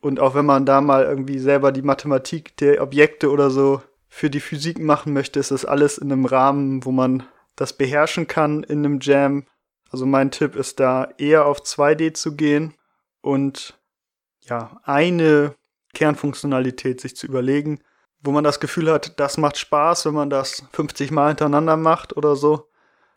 Und 0.00 0.18
auch 0.18 0.34
wenn 0.34 0.46
man 0.46 0.66
da 0.66 0.80
mal 0.80 1.04
irgendwie 1.04 1.38
selber 1.38 1.72
die 1.72 1.82
Mathematik 1.82 2.56
der 2.56 2.82
Objekte 2.82 3.30
oder 3.30 3.50
so 3.50 3.82
für 4.08 4.30
die 4.30 4.40
Physik 4.40 4.78
machen 4.78 5.12
möchte, 5.12 5.38
ist 5.38 5.50
das 5.50 5.64
alles 5.64 5.98
in 5.98 6.10
einem 6.10 6.24
Rahmen, 6.24 6.84
wo 6.84 6.90
man 6.90 7.22
das 7.54 7.76
beherrschen 7.76 8.26
kann 8.26 8.64
in 8.64 8.84
einem 8.84 8.98
Jam. 9.00 9.46
Also 9.90 10.06
mein 10.06 10.30
Tipp 10.30 10.56
ist 10.56 10.80
da 10.80 11.10
eher 11.18 11.46
auf 11.46 11.60
2D 11.60 12.14
zu 12.14 12.34
gehen 12.34 12.74
und 13.20 13.78
ja, 14.40 14.80
eine 14.84 15.54
Kernfunktionalität 15.92 17.00
sich 17.00 17.14
zu 17.16 17.26
überlegen, 17.26 17.80
wo 18.22 18.32
man 18.32 18.44
das 18.44 18.60
Gefühl 18.60 18.90
hat, 18.90 19.18
das 19.18 19.38
macht 19.38 19.58
Spaß, 19.58 20.06
wenn 20.06 20.14
man 20.14 20.30
das 20.30 20.64
50 20.72 21.10
Mal 21.10 21.28
hintereinander 21.28 21.76
macht 21.76 22.16
oder 22.16 22.36
so, 22.36 22.68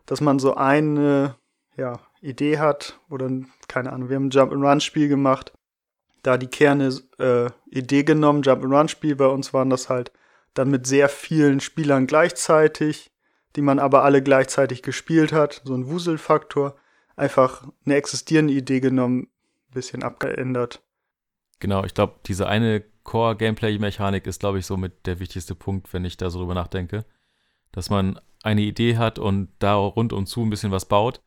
dass 0.06 0.22
man 0.22 0.40
so 0.40 0.56
eine 0.56 1.36
ja, 1.76 2.00
Idee 2.22 2.60
hat 2.60 3.00
oder 3.10 3.30
keine 3.68 3.92
Ahnung, 3.92 4.10
wir 4.10 4.16
haben 4.16 4.28
ein 4.28 4.32
Jump-and-Run-Spiel 4.32 5.08
gemacht, 5.08 5.54
da 6.22 6.38
die 6.38 6.48
Kerne 6.48 6.98
äh, 7.20 7.50
Idee 7.70 8.04
genommen, 8.04 8.44
Jump-and-Run-Spiel, 8.44 9.16
bei 9.16 9.28
uns 9.28 9.54
waren 9.54 9.70
das 9.70 9.90
halt 9.90 10.12
dann 10.54 10.70
mit 10.70 10.86
sehr 10.86 11.10
vielen 11.10 11.60
Spielern 11.60 12.08
gleichzeitig, 12.08 13.12
die 13.56 13.62
man 13.62 13.80
aber 13.80 14.04
alle 14.04 14.22
gleichzeitig 14.22 14.84
gespielt 14.84 15.34
hat, 15.34 15.62
so 15.66 15.74
ein 15.74 15.90
Wuselfaktor, 15.90 16.76
einfach 17.16 17.68
eine 17.86 17.96
existierende 17.96 18.54
Idee 18.54 18.80
genommen, 18.80 19.28
bisschen 19.74 20.04
abgeändert. 20.04 20.82
Genau, 21.60 21.84
ich 21.84 21.94
glaube, 21.94 22.16
diese 22.26 22.48
eine 22.48 22.84
Core-Gameplay-Mechanik 23.04 24.28
ist, 24.28 24.40
glaube 24.40 24.60
ich, 24.60 24.66
so 24.66 24.78
mit 24.78 25.06
der 25.06 25.20
wichtigste 25.20 25.56
Punkt, 25.56 25.94
wenn 25.94 26.06
ich 26.06 26.18
da 26.18 26.30
so 26.30 26.40
drüber 26.40 26.54
nachdenke. 26.54 27.06
Dass 27.72 27.90
man 27.90 28.20
eine 28.44 28.62
Idee 28.62 28.98
hat 28.98 29.20
und 29.20 29.50
da 29.60 29.76
rund 29.76 30.14
und 30.14 30.28
zu 30.28 30.42
ein 30.42 30.50
bisschen 30.50 30.72
was 30.72 30.86
baut, 30.86 31.22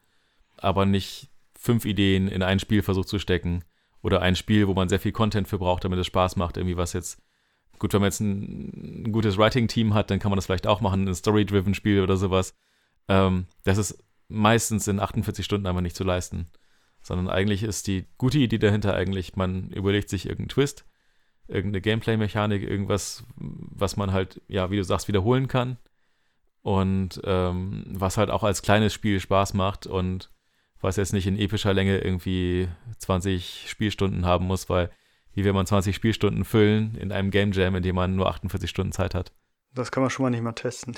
aber 0.56 0.86
nicht 0.86 1.30
fünf 1.58 1.84
Ideen 1.84 2.28
in 2.28 2.42
ein 2.42 2.58
Spiel 2.58 2.82
versucht 2.82 3.08
zu 3.08 3.18
stecken. 3.18 3.64
Oder 4.02 4.22
ein 4.22 4.36
Spiel, 4.36 4.68
wo 4.68 4.74
man 4.74 4.88
sehr 4.88 5.00
viel 5.00 5.12
Content 5.12 5.48
für 5.48 5.58
braucht, 5.58 5.84
damit 5.84 5.98
es 5.98 6.06
Spaß 6.06 6.36
macht, 6.36 6.56
irgendwie 6.56 6.76
was 6.76 6.92
jetzt. 6.92 7.20
Gut, 7.78 7.92
wenn 7.92 8.00
man 8.00 8.08
jetzt 8.08 8.20
ein, 8.20 9.04
ein 9.04 9.12
gutes 9.12 9.36
Writing-Team 9.36 9.92
hat, 9.92 10.10
dann 10.10 10.18
kann 10.18 10.30
man 10.30 10.36
das 10.36 10.46
vielleicht 10.46 10.66
auch 10.66 10.80
machen, 10.80 11.08
ein 11.08 11.14
Story-driven 11.14 11.74
Spiel 11.74 12.00
oder 12.00 12.16
sowas. 12.16 12.54
Ähm, 13.08 13.46
das 13.64 13.78
ist 13.78 14.02
meistens 14.28 14.88
in 14.88 15.00
48 15.00 15.44
Stunden 15.44 15.66
einfach 15.66 15.82
nicht 15.82 15.96
zu 15.96 16.04
leisten. 16.04 16.46
Sondern 17.02 17.28
eigentlich 17.28 17.62
ist 17.62 17.86
die 17.86 18.06
gute 18.16 18.38
Idee 18.38 18.58
dahinter 18.58 18.94
eigentlich, 18.94 19.36
man 19.36 19.70
überlegt 19.70 20.08
sich 20.08 20.26
irgendeinen 20.26 20.48
Twist, 20.48 20.86
irgendeine 21.48 21.80
Gameplay-Mechanik, 21.80 22.62
irgendwas, 22.62 23.24
was 23.36 23.96
man 23.96 24.12
halt, 24.12 24.40
ja, 24.48 24.70
wie 24.70 24.76
du 24.76 24.84
sagst, 24.84 25.08
wiederholen 25.08 25.48
kann. 25.48 25.76
Und 26.62 27.20
ähm, 27.24 27.84
was 27.88 28.16
halt 28.16 28.30
auch 28.30 28.42
als 28.42 28.62
kleines 28.62 28.92
Spiel 28.92 29.20
Spaß 29.20 29.54
macht 29.54 29.86
und 29.86 30.30
was 30.80 30.96
jetzt 30.96 31.12
nicht 31.12 31.26
in 31.26 31.38
epischer 31.38 31.72
Länge 31.72 31.98
irgendwie 31.98 32.68
20 32.98 33.66
Spielstunden 33.68 34.26
haben 34.26 34.46
muss, 34.46 34.68
weil 34.68 34.90
wie 35.32 35.44
will 35.44 35.52
man 35.52 35.66
20 35.66 35.94
Spielstunden 35.94 36.44
füllen 36.44 36.96
in 36.96 37.12
einem 37.12 37.30
Game 37.30 37.52
Jam, 37.52 37.76
in 37.76 37.82
dem 37.82 37.94
man 37.94 38.16
nur 38.16 38.28
48 38.28 38.68
Stunden 38.68 38.92
Zeit 38.92 39.14
hat? 39.14 39.32
Das 39.74 39.92
kann 39.92 40.02
man 40.02 40.10
schon 40.10 40.24
mal 40.24 40.30
nicht 40.30 40.42
mal 40.42 40.52
testen. 40.52 40.96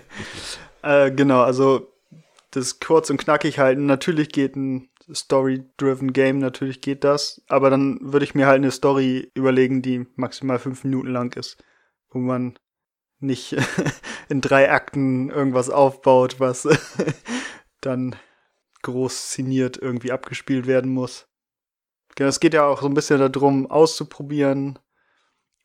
äh, 0.82 1.10
genau, 1.12 1.42
also 1.42 1.92
das 2.50 2.80
kurz 2.80 3.08
und 3.08 3.18
knackig 3.18 3.58
halten. 3.58 3.86
Natürlich 3.86 4.30
geht 4.30 4.56
ein 4.56 4.88
Story-driven 5.14 6.12
Game, 6.12 6.38
natürlich 6.38 6.80
geht 6.80 7.04
das, 7.04 7.42
aber 7.48 7.70
dann 7.70 7.98
würde 8.00 8.24
ich 8.24 8.34
mir 8.34 8.46
halt 8.46 8.58
eine 8.58 8.70
Story 8.70 9.30
überlegen, 9.34 9.82
die 9.82 10.06
maximal 10.16 10.58
fünf 10.58 10.84
Minuten 10.84 11.08
lang 11.08 11.36
ist, 11.36 11.62
wo 12.10 12.18
man 12.18 12.58
nicht 13.18 13.56
in 14.28 14.40
drei 14.40 14.70
Akten 14.70 15.30
irgendwas 15.30 15.70
aufbaut, 15.70 16.40
was 16.40 16.68
dann 17.80 18.16
groß 18.82 19.30
szeniert 19.30 19.76
irgendwie 19.76 20.12
abgespielt 20.12 20.66
werden 20.66 20.92
muss. 20.92 21.28
Genau, 22.16 22.28
es 22.28 22.40
geht 22.40 22.54
ja 22.54 22.66
auch 22.66 22.82
so 22.82 22.88
ein 22.88 22.94
bisschen 22.94 23.32
darum, 23.32 23.70
auszuprobieren 23.70 24.78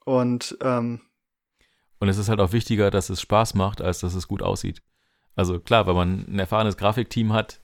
und 0.05 0.57
ähm, 0.62 1.01
und 1.99 2.10
es 2.10 2.17
ist 2.17 2.29
halt 2.29 2.39
auch 2.39 2.51
wichtiger, 2.51 2.91
dass 2.91 3.10
es 3.10 3.21
Spaß 3.21 3.55
macht, 3.55 3.81
als 3.81 3.99
dass 3.99 4.13
es 4.13 4.27
gut 4.27 4.43
aussieht. 4.43 4.83
Also 5.36 5.60
klar, 5.60 5.88
wenn 5.88 5.95
man 5.95 6.25
ein 6.27 6.39
erfahrenes 6.39 6.77
Grafikteam 6.77 7.33
hat, 7.33 7.62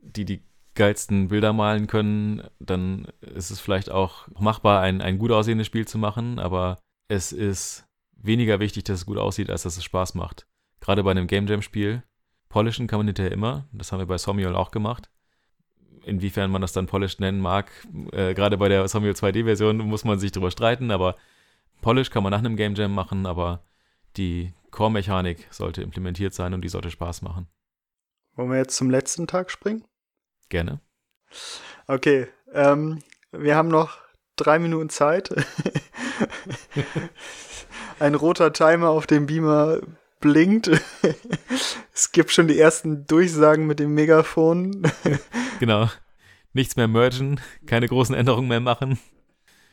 die 0.00 0.24
die 0.24 0.42
geilsten 0.76 1.28
Bilder 1.28 1.52
malen 1.52 1.86
können, 1.86 2.42
dann 2.60 3.08
ist 3.20 3.50
es 3.50 3.60
vielleicht 3.60 3.90
auch 3.90 4.28
machbar, 4.38 4.82
ein, 4.82 5.00
ein 5.00 5.18
gut 5.18 5.32
aussehendes 5.32 5.66
Spiel 5.66 5.86
zu 5.88 5.98
machen, 5.98 6.38
aber 6.38 6.78
es 7.08 7.32
ist 7.32 7.86
weniger 8.12 8.60
wichtig, 8.60 8.84
dass 8.84 9.00
es 9.00 9.06
gut 9.06 9.18
aussieht, 9.18 9.50
als 9.50 9.62
dass 9.62 9.76
es 9.76 9.84
Spaß 9.84 10.14
macht. 10.14 10.46
Gerade 10.80 11.02
bei 11.02 11.10
einem 11.10 11.26
Game 11.26 11.46
Jam-Spiel. 11.46 12.02
Polischen 12.48 12.86
kann 12.86 12.98
man 12.98 13.06
hinterher 13.06 13.32
immer. 13.32 13.66
Das 13.72 13.90
haben 13.90 13.98
wir 13.98 14.06
bei 14.06 14.18
Somiol 14.18 14.54
auch 14.54 14.70
gemacht. 14.70 15.10
Inwiefern 16.04 16.50
man 16.50 16.62
das 16.62 16.72
dann 16.72 16.86
polished 16.86 17.18
nennen 17.18 17.40
mag, 17.40 17.70
äh, 18.12 18.32
gerade 18.34 18.56
bei 18.56 18.68
der 18.68 18.86
Somiol 18.86 19.14
2D-Version 19.14 19.78
muss 19.78 20.04
man 20.04 20.20
sich 20.20 20.30
drüber 20.30 20.52
streiten, 20.52 20.92
aber 20.92 21.16
Polish 21.80 22.10
kann 22.10 22.22
man 22.22 22.30
nach 22.30 22.38
einem 22.38 22.54
Game 22.54 22.76
Jam 22.76 22.94
machen, 22.94 23.26
aber 23.26 23.64
die 24.16 24.52
Core-Mechanik 24.70 25.48
sollte 25.50 25.82
implementiert 25.82 26.32
sein 26.32 26.54
und 26.54 26.62
die 26.62 26.68
sollte 26.68 26.92
Spaß 26.92 27.22
machen. 27.22 27.48
Wollen 28.36 28.50
wir 28.50 28.58
jetzt 28.58 28.76
zum 28.76 28.88
letzten 28.88 29.26
Tag 29.26 29.50
springen? 29.50 29.84
Gerne. 30.48 30.80
Okay, 31.86 32.28
ähm, 32.52 33.00
wir 33.32 33.56
haben 33.56 33.68
noch 33.68 33.98
drei 34.36 34.58
Minuten 34.58 34.88
Zeit. 34.88 35.30
Ein 37.98 38.14
roter 38.14 38.52
Timer 38.52 38.90
auf 38.90 39.06
dem 39.06 39.26
Beamer 39.26 39.80
blinkt. 40.20 40.70
es 41.92 42.12
gibt 42.12 42.30
schon 42.32 42.48
die 42.48 42.58
ersten 42.58 43.06
Durchsagen 43.06 43.66
mit 43.66 43.78
dem 43.80 43.94
Megafon. 43.94 44.90
genau. 45.60 45.88
Nichts 46.52 46.76
mehr 46.76 46.88
mergen, 46.88 47.40
keine 47.66 47.86
großen 47.86 48.14
Änderungen 48.14 48.48
mehr 48.48 48.60
machen. 48.60 48.98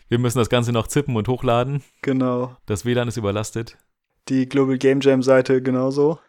Wir 0.10 0.20
müssen 0.20 0.38
das 0.38 0.50
Ganze 0.50 0.74
noch 0.74 0.88
zippen 0.88 1.16
und 1.16 1.28
hochladen. 1.28 1.82
Genau. 2.02 2.58
Das 2.66 2.84
WLAN 2.86 3.08
ist 3.08 3.18
überlastet. 3.18 3.78
Die 4.28 4.48
Global 4.48 4.78
Game 4.78 5.00
Jam 5.00 5.24
Seite 5.24 5.62
genauso. 5.62 6.20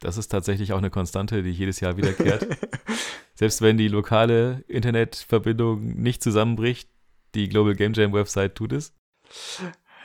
Das 0.00 0.18
ist 0.18 0.28
tatsächlich 0.28 0.72
auch 0.72 0.78
eine 0.78 0.90
Konstante, 0.90 1.42
die 1.42 1.50
jedes 1.50 1.80
Jahr 1.80 1.96
wiederkehrt. 1.96 2.46
Selbst 3.34 3.62
wenn 3.62 3.76
die 3.76 3.88
lokale 3.88 4.64
Internetverbindung 4.68 5.94
nicht 5.94 6.22
zusammenbricht, 6.22 6.88
die 7.34 7.48
Global 7.48 7.74
Game 7.74 7.92
Jam 7.92 8.12
Website 8.12 8.54
tut 8.54 8.72
es. 8.72 8.94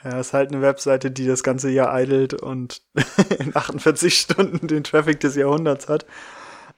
Ja, 0.04 0.20
ist 0.20 0.34
halt 0.34 0.52
eine 0.52 0.62
Webseite, 0.62 1.12
die 1.12 1.28
das 1.28 1.44
ganze 1.44 1.70
Jahr 1.70 1.94
eidelt 1.94 2.34
und 2.34 2.82
in 3.40 3.56
48 3.56 4.18
Stunden 4.18 4.68
den 4.68 4.84
Traffic 4.84 5.20
des 5.20 5.36
Jahrhunderts 5.36 5.90
hat. 5.90 6.06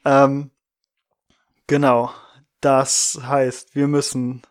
Ähm, 0.03 0.51
genau. 1.67 2.11
Das 2.61 3.19
heißt, 3.21 3.75
wir 3.75 3.87
müssen 3.87 4.41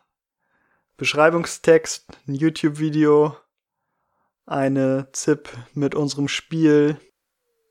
Beschreibungstext, 0.97 2.05
ein 2.27 2.35
YouTube-Video, 2.35 3.35
eine 4.45 5.07
ZIP 5.13 5.49
mit 5.73 5.95
unserem 5.95 6.27
Spiel, 6.27 6.97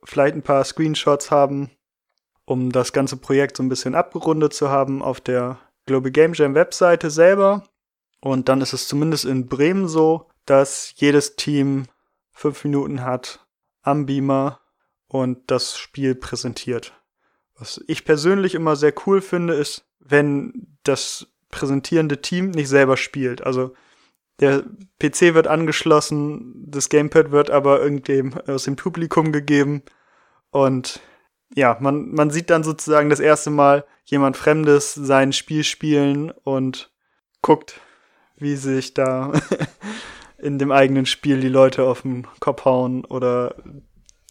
vielleicht 0.04 0.34
ein 0.34 0.42
paar 0.42 0.64
Screenshots 0.64 1.30
haben, 1.30 1.70
um 2.50 2.72
das 2.72 2.92
ganze 2.92 3.16
Projekt 3.16 3.56
so 3.56 3.62
ein 3.62 3.68
bisschen 3.68 3.94
abgerundet 3.94 4.52
zu 4.52 4.70
haben 4.70 5.02
auf 5.02 5.20
der 5.20 5.60
Global 5.86 6.10
Game 6.10 6.32
Jam 6.34 6.56
Webseite 6.56 7.08
selber. 7.08 7.62
Und 8.20 8.48
dann 8.48 8.60
ist 8.60 8.72
es 8.72 8.88
zumindest 8.88 9.24
in 9.24 9.46
Bremen 9.46 9.86
so, 9.86 10.26
dass 10.46 10.92
jedes 10.96 11.36
Team 11.36 11.86
fünf 12.32 12.64
Minuten 12.64 13.04
hat 13.04 13.46
am 13.82 14.04
Beamer 14.04 14.58
und 15.06 15.48
das 15.48 15.78
Spiel 15.78 16.16
präsentiert. 16.16 16.92
Was 17.56 17.80
ich 17.86 18.04
persönlich 18.04 18.56
immer 18.56 18.74
sehr 18.74 18.94
cool 19.06 19.20
finde, 19.20 19.54
ist, 19.54 19.84
wenn 20.00 20.76
das 20.82 21.28
präsentierende 21.50 22.20
Team 22.20 22.50
nicht 22.50 22.68
selber 22.68 22.96
spielt. 22.96 23.46
Also 23.46 23.74
der 24.40 24.64
PC 24.98 25.34
wird 25.34 25.46
angeschlossen, 25.46 26.64
das 26.66 26.88
Gamepad 26.88 27.30
wird 27.30 27.48
aber 27.48 27.80
irgendwem 27.80 28.34
aus 28.48 28.64
dem 28.64 28.74
Publikum 28.74 29.30
gegeben 29.30 29.84
und 30.50 31.00
ja, 31.54 31.76
man, 31.80 32.12
man 32.12 32.30
sieht 32.30 32.50
dann 32.50 32.62
sozusagen 32.62 33.10
das 33.10 33.20
erste 33.20 33.50
Mal 33.50 33.84
jemand 34.04 34.36
Fremdes 34.36 34.94
sein 34.94 35.32
Spiel 35.32 35.64
spielen 35.64 36.30
und 36.30 36.90
guckt, 37.42 37.80
wie 38.36 38.56
sich 38.56 38.94
da 38.94 39.32
in 40.38 40.58
dem 40.58 40.72
eigenen 40.72 41.06
Spiel 41.06 41.40
die 41.40 41.48
Leute 41.48 41.84
auf 41.84 42.02
den 42.02 42.26
Kopf 42.40 42.64
hauen 42.64 43.04
oder 43.04 43.54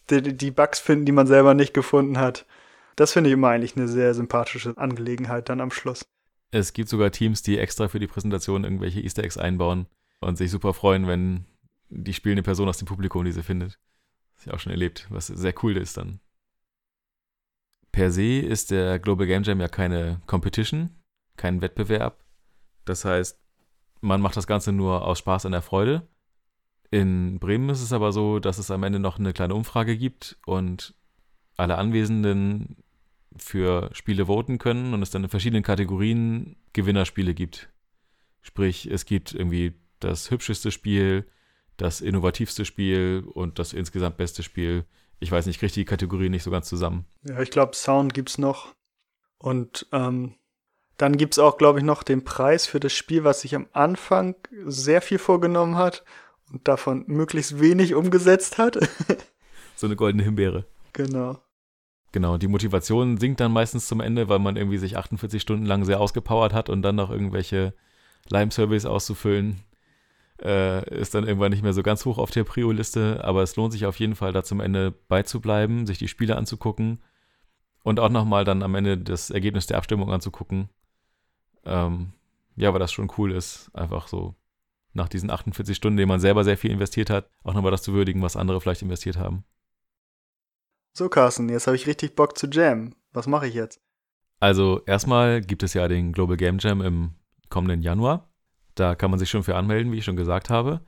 die, 0.09 0.35
die 0.35 0.51
Bugs 0.51 0.79
finden, 0.79 1.05
die 1.05 1.11
man 1.11 1.27
selber 1.27 1.53
nicht 1.53 1.73
gefunden 1.73 2.17
hat. 2.17 2.45
das 2.95 3.13
finde 3.13 3.29
ich 3.29 3.33
immer 3.33 3.49
eigentlich 3.49 3.77
eine 3.77 3.87
sehr 3.87 4.13
sympathische 4.13 4.77
Angelegenheit 4.77 5.49
dann 5.49 5.61
am 5.61 5.71
Schluss. 5.71 6.05
Es 6.51 6.73
gibt 6.73 6.89
sogar 6.89 7.11
Teams, 7.11 7.43
die 7.43 7.59
extra 7.59 7.87
für 7.87 7.99
die 7.99 8.07
Präsentation 8.07 8.63
irgendwelche 8.63 9.01
Easter 9.01 9.23
Eggs 9.23 9.37
einbauen 9.37 9.85
und 10.19 10.37
sich 10.37 10.49
super 10.49 10.73
freuen, 10.73 11.07
wenn 11.07 11.45
die 11.89 12.13
spielende 12.13 12.43
Person 12.43 12.67
aus 12.67 12.77
dem 12.77 12.87
Publikum 12.87 13.23
diese 13.23 13.43
findet. 13.43 13.79
Das 14.35 14.45
habe 14.45 14.51
ich 14.51 14.53
auch 14.55 14.59
schon 14.59 14.71
erlebt, 14.71 15.07
was 15.09 15.27
sehr 15.27 15.53
cool 15.63 15.77
ist 15.77 15.97
dann. 15.97 16.19
Per 17.91 18.11
se 18.11 18.39
ist 18.39 18.71
der 18.71 18.99
Global 18.99 19.27
Game 19.27 19.43
Jam 19.43 19.59
ja 19.59 19.67
keine 19.67 20.21
Competition, 20.27 20.91
kein 21.37 21.61
Wettbewerb. 21.61 22.23
Das 22.85 23.05
heißt, 23.05 23.39
man 24.01 24.21
macht 24.21 24.37
das 24.37 24.47
Ganze 24.47 24.71
nur 24.71 25.05
aus 25.05 25.19
Spaß 25.19 25.45
an 25.45 25.51
der 25.51 25.61
Freude. 25.61 26.07
In 26.91 27.39
Bremen 27.39 27.69
ist 27.69 27.81
es 27.81 27.93
aber 27.93 28.11
so, 28.11 28.39
dass 28.39 28.57
es 28.57 28.71
am 28.71 28.83
Ende 28.83 28.99
noch 28.99 29.19
eine 29.19 29.33
kleine 29.33 29.53
Umfrage 29.53 29.97
gibt 29.97 30.37
und 30.45 30.95
alle 31.55 31.77
Anwesenden 31.77 32.77
für 33.37 33.89
Spiele 33.93 34.25
voten 34.25 34.57
können 34.57 34.93
und 34.93 35.01
es 35.01 35.11
dann 35.11 35.23
in 35.23 35.29
verschiedenen 35.29 35.63
Kategorien 35.63 36.55
Gewinnerspiele 36.73 37.33
gibt. 37.33 37.69
Sprich, 38.41 38.89
es 38.89 39.05
gibt 39.05 39.33
irgendwie 39.33 39.73
das 39.99 40.31
hübscheste 40.31 40.71
Spiel, 40.71 41.27
das 41.77 42.01
innovativste 42.01 42.65
Spiel 42.65 43.23
und 43.33 43.59
das 43.59 43.73
insgesamt 43.73 44.17
beste 44.17 44.43
Spiel. 44.43 44.85
Ich 45.19 45.31
weiß 45.31 45.45
nicht, 45.45 45.55
ich 45.55 45.59
kriege 45.59 45.73
die 45.73 45.85
Kategorien 45.85 46.31
nicht 46.31 46.43
so 46.43 46.51
ganz 46.51 46.69
zusammen. 46.69 47.05
Ja, 47.23 47.39
ich 47.41 47.51
glaube, 47.51 47.75
Sound 47.75 48.13
gibt 48.13 48.29
es 48.29 48.37
noch. 48.37 48.73
Und 49.37 49.87
ähm, 49.91 50.35
dann 50.97 51.17
gibt 51.17 51.33
es 51.33 51.39
auch, 51.39 51.57
glaube 51.57 51.79
ich, 51.79 51.85
noch 51.85 52.03
den 52.03 52.23
Preis 52.23 52.65
für 52.67 52.79
das 52.79 52.93
Spiel, 52.93 53.23
was 53.23 53.41
sich 53.41 53.55
am 53.55 53.67
Anfang 53.71 54.35
sehr 54.65 55.01
viel 55.01 55.17
vorgenommen 55.17 55.75
hat 55.75 56.03
und 56.51 56.67
davon 56.67 57.05
möglichst 57.07 57.59
wenig 57.59 57.95
umgesetzt 57.95 58.57
hat. 58.57 58.77
so 59.75 59.87
eine 59.87 59.95
goldene 59.95 60.23
Himbeere. 60.23 60.65
Genau. 60.93 61.39
Genau, 62.11 62.37
die 62.37 62.47
Motivation 62.47 63.17
sinkt 63.17 63.39
dann 63.39 63.51
meistens 63.51 63.87
zum 63.87 64.01
Ende, 64.01 64.29
weil 64.29 64.39
man 64.39 64.57
irgendwie 64.57 64.79
sich 64.79 64.97
48 64.97 65.41
Stunden 65.41 65.65
lang 65.65 65.85
sehr 65.85 66.01
ausgepowert 66.01 66.53
hat 66.53 66.69
und 66.69 66.81
dann 66.81 66.95
noch 66.95 67.11
irgendwelche 67.11 67.73
Lime-Surveys 68.29 68.85
auszufüllen, 68.85 69.61
äh, 70.41 70.87
ist 70.95 71.15
dann 71.15 71.27
irgendwann 71.27 71.51
nicht 71.51 71.63
mehr 71.63 71.73
so 71.73 71.83
ganz 71.83 72.05
hoch 72.05 72.17
auf 72.17 72.31
der 72.31 72.43
Prio-Liste. 72.43 73.23
Aber 73.23 73.43
es 73.43 73.55
lohnt 73.55 73.73
sich 73.73 73.85
auf 73.85 73.99
jeden 73.99 74.15
Fall, 74.15 74.33
da 74.33 74.43
zum 74.43 74.59
Ende 74.59 74.91
beizubleiben, 74.91 75.85
sich 75.85 75.97
die 75.97 76.07
Spiele 76.07 76.37
anzugucken 76.37 77.01
und 77.83 77.99
auch 77.99 78.09
nochmal 78.09 78.45
dann 78.45 78.63
am 78.63 78.75
Ende 78.75 78.97
das 78.97 79.29
Ergebnis 79.29 79.67
der 79.67 79.77
Abstimmung 79.77 80.11
anzugucken. 80.11 80.69
Ähm, 81.65 82.13
ja, 82.55 82.73
weil 82.73 82.79
das 82.79 82.91
schon 82.91 83.11
cool 83.17 83.31
ist, 83.31 83.69
einfach 83.73 84.07
so 84.07 84.35
nach 84.93 85.07
diesen 85.07 85.29
48 85.29 85.75
Stunden, 85.75 85.97
in 85.97 86.01
denen 86.01 86.09
man 86.09 86.19
selber 86.19 86.43
sehr 86.43 86.57
viel 86.57 86.71
investiert 86.71 87.09
hat, 87.09 87.29
auch 87.43 87.53
nochmal 87.53 87.71
das 87.71 87.83
zu 87.83 87.93
würdigen, 87.93 88.21
was 88.21 88.35
andere 88.35 88.59
vielleicht 88.59 88.81
investiert 88.81 89.17
haben. 89.17 89.43
So, 90.93 91.07
Carsten, 91.09 91.49
jetzt 91.49 91.67
habe 91.67 91.75
ich 91.75 91.87
richtig 91.87 92.15
Bock 92.15 92.37
zu 92.37 92.47
jammen. 92.47 92.95
Was 93.13 93.27
mache 93.27 93.47
ich 93.47 93.53
jetzt? 93.53 93.79
Also, 94.39 94.81
erstmal 94.85 95.41
gibt 95.41 95.63
es 95.63 95.73
ja 95.73 95.87
den 95.87 96.11
Global 96.11 96.37
Game 96.37 96.57
Jam 96.59 96.81
im 96.81 97.11
kommenden 97.49 97.81
Januar. 97.81 98.28
Da 98.79 98.95
kann 98.95 99.11
man 99.11 99.19
sich 99.19 99.29
schon 99.29 99.43
für 99.43 99.55
anmelden, 99.55 99.91
wie 99.91 99.97
ich 99.97 100.05
schon 100.05 100.15
gesagt 100.15 100.49
habe. 100.49 100.81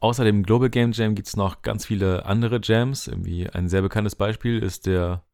Außer 0.00 0.24
dem 0.24 0.42
Global 0.42 0.70
Game 0.70 0.92
Jam 0.92 1.14
gibt 1.14 1.28
es 1.28 1.36
noch 1.36 1.62
ganz 1.62 1.86
viele 1.86 2.26
andere 2.26 2.60
Jams. 2.62 3.08
Irgendwie 3.08 3.48
ein 3.48 3.68
sehr 3.68 3.82
bekanntes 3.82 4.14
Beispiel 4.14 4.62
ist 4.62 4.86
der 4.86 5.24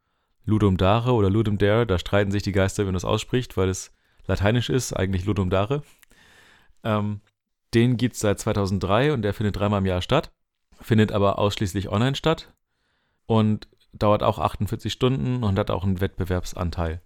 Ludum 0.45 0.77
Dare 0.77 1.13
oder 1.13 1.29
Ludum 1.29 1.59
Dare. 1.59 1.87
Da 1.87 1.99
streiten 1.99 2.31
sich 2.31 2.43
die 2.43 2.53
Geister, 2.53 2.85
wenn 2.85 2.93
man 2.93 2.97
es 2.97 3.05
ausspricht, 3.05 3.57
weil 3.57 3.69
es 3.69 3.93
lateinisch 4.27 4.71
ist, 4.71 4.93
eigentlich 4.93 5.25
Ludum 5.25 5.51
Dare. 5.51 5.83
Ähm, 6.85 7.21
den 7.75 7.97
gibt 7.97 8.15
es 8.15 8.21
seit 8.21 8.39
2003 8.39 9.13
und 9.13 9.23
der 9.23 9.35
findet 9.35 9.57
dreimal 9.57 9.81
im 9.81 9.87
Jahr 9.87 10.03
statt, 10.03 10.33
findet 10.81 11.13
aber 11.13 11.39
ausschließlich 11.39 11.91
online 11.91 12.15
statt. 12.17 12.53
Und 13.27 13.69
dauert 13.93 14.23
auch 14.23 14.39
48 14.39 14.93
Stunden 14.93 15.43
und 15.43 15.59
hat 15.59 15.71
auch 15.71 15.85
einen 15.85 16.01
Wettbewerbsanteil. 16.01 17.01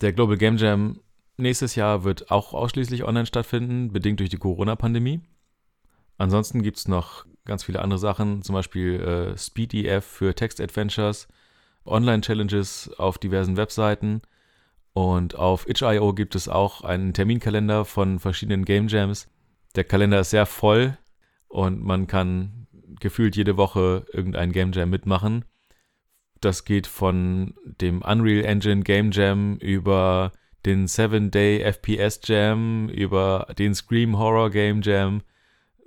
Der 0.00 0.12
Global 0.12 0.36
Game 0.36 0.56
Jam 0.56 1.00
nächstes 1.40 1.74
Jahr 1.74 2.04
wird 2.04 2.30
auch 2.30 2.54
ausschließlich 2.54 3.04
online 3.04 3.26
stattfinden, 3.26 3.92
bedingt 3.92 4.20
durch 4.20 4.30
die 4.30 4.38
Corona-Pandemie. 4.38 5.20
Ansonsten 6.18 6.62
gibt 6.62 6.76
es 6.78 6.88
noch 6.88 7.24
ganz 7.44 7.64
viele 7.64 7.80
andere 7.80 7.98
Sachen, 7.98 8.42
zum 8.42 8.54
Beispiel 8.54 9.00
äh, 9.00 9.38
SpeedEF 9.38 10.04
für 10.04 10.34
Text-Adventures, 10.34 11.28
Online-Challenges 11.84 12.92
auf 12.98 13.18
diversen 13.18 13.56
Webseiten 13.56 14.22
und 14.92 15.36
auf 15.36 15.68
itch.io 15.68 16.12
gibt 16.14 16.34
es 16.34 16.48
auch 16.48 16.82
einen 16.82 17.14
Terminkalender 17.14 17.84
von 17.84 18.18
verschiedenen 18.18 18.64
Game 18.64 18.88
Jams. 18.88 19.28
Der 19.76 19.84
Kalender 19.84 20.20
ist 20.20 20.30
sehr 20.30 20.46
voll 20.46 20.98
und 21.48 21.82
man 21.82 22.06
kann 22.06 22.66
gefühlt 23.00 23.36
jede 23.36 23.56
Woche 23.56 24.04
irgendein 24.12 24.52
Game 24.52 24.72
Jam 24.72 24.90
mitmachen. 24.90 25.44
Das 26.40 26.64
geht 26.64 26.86
von 26.86 27.54
dem 27.64 28.02
Unreal 28.02 28.44
Engine 28.44 28.82
Game 28.82 29.10
Jam 29.12 29.56
über 29.58 30.32
den 30.66 30.86
Seven 30.86 31.30
Day 31.30 31.60
FPS 31.60 32.20
Jam, 32.24 32.88
über 32.88 33.46
den 33.58 33.74
Scream 33.74 34.18
Horror 34.18 34.50
Game 34.50 34.82
Jam. 34.82 35.22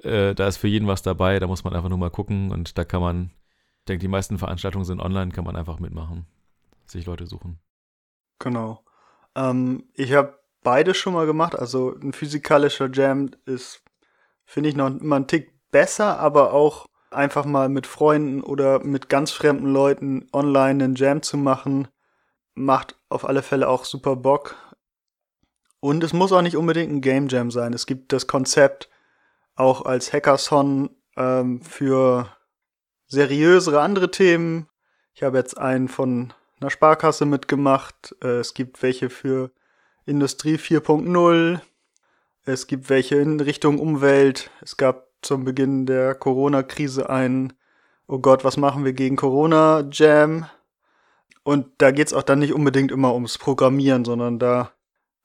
Äh, 0.01 0.35
da 0.35 0.47
ist 0.47 0.57
für 0.57 0.67
jeden 0.67 0.87
was 0.87 1.01
dabei, 1.01 1.39
da 1.39 1.47
muss 1.47 1.63
man 1.63 1.73
einfach 1.73 1.89
nur 1.89 1.97
mal 1.97 2.09
gucken 2.09 2.51
und 2.51 2.77
da 2.77 2.83
kann 2.83 3.01
man, 3.01 3.31
ich 3.79 3.85
denke, 3.85 4.01
die 4.01 4.07
meisten 4.07 4.37
Veranstaltungen 4.37 4.85
sind 4.85 4.99
online, 4.99 5.31
kann 5.31 5.45
man 5.45 5.55
einfach 5.55 5.79
mitmachen, 5.79 6.25
sich 6.85 7.05
Leute 7.05 7.25
suchen. 7.25 7.59
Genau. 8.39 8.83
Ähm, 9.35 9.85
ich 9.93 10.13
habe 10.13 10.37
beide 10.63 10.93
schon 10.93 11.13
mal 11.13 11.25
gemacht, 11.25 11.57
also 11.57 11.95
ein 12.01 12.13
physikalischer 12.13 12.89
Jam 12.91 13.31
ist, 13.45 13.83
finde 14.45 14.69
ich, 14.69 14.75
noch 14.75 14.87
immer 14.87 15.17
einen 15.17 15.27
Tick 15.27 15.53
besser, 15.71 16.19
aber 16.19 16.53
auch 16.53 16.87
einfach 17.11 17.45
mal 17.45 17.69
mit 17.69 17.87
Freunden 17.87 18.41
oder 18.41 18.83
mit 18.83 19.09
ganz 19.09 19.31
fremden 19.31 19.67
Leuten 19.67 20.27
online 20.33 20.83
einen 20.83 20.95
Jam 20.95 21.21
zu 21.21 21.37
machen, 21.37 21.87
macht 22.55 22.95
auf 23.09 23.25
alle 23.25 23.41
Fälle 23.41 23.67
auch 23.67 23.85
super 23.85 24.15
Bock. 24.15 24.55
Und 25.79 26.03
es 26.03 26.13
muss 26.13 26.31
auch 26.31 26.41
nicht 26.41 26.55
unbedingt 26.55 26.91
ein 26.91 27.01
Game 27.01 27.27
Jam 27.27 27.51
sein. 27.51 27.73
Es 27.73 27.85
gibt 27.85 28.13
das 28.13 28.27
Konzept 28.27 28.89
auch 29.55 29.85
als 29.85 30.13
Hackathon 30.13 30.89
ähm, 31.17 31.61
für 31.61 32.29
seriösere 33.07 33.81
andere 33.81 34.09
Themen. 34.09 34.69
Ich 35.13 35.23
habe 35.23 35.37
jetzt 35.37 35.57
einen 35.57 35.87
von 35.87 36.33
einer 36.59 36.69
Sparkasse 36.69 37.25
mitgemacht. 37.25 38.15
Äh, 38.23 38.39
es 38.39 38.53
gibt 38.53 38.81
welche 38.81 39.09
für 39.09 39.51
Industrie 40.05 40.55
4.0. 40.55 41.59
Es 42.45 42.67
gibt 42.67 42.89
welche 42.89 43.15
in 43.17 43.39
Richtung 43.39 43.79
Umwelt. 43.79 44.51
Es 44.61 44.77
gab 44.77 45.07
zum 45.21 45.45
Beginn 45.45 45.85
der 45.85 46.15
Corona-Krise 46.15 47.09
ein 47.09 47.53
Oh 48.05 48.19
Gott, 48.19 48.43
was 48.43 48.57
machen 48.57 48.83
wir 48.83 48.93
gegen 48.93 49.15
Corona-Jam? 49.15 50.45
Und 51.43 51.67
da 51.77 51.91
geht's 51.91 52.13
auch 52.13 52.23
dann 52.23 52.39
nicht 52.39 52.53
unbedingt 52.53 52.91
immer 52.91 53.13
ums 53.13 53.37
Programmieren, 53.37 54.05
sondern 54.05 54.39
da 54.39 54.71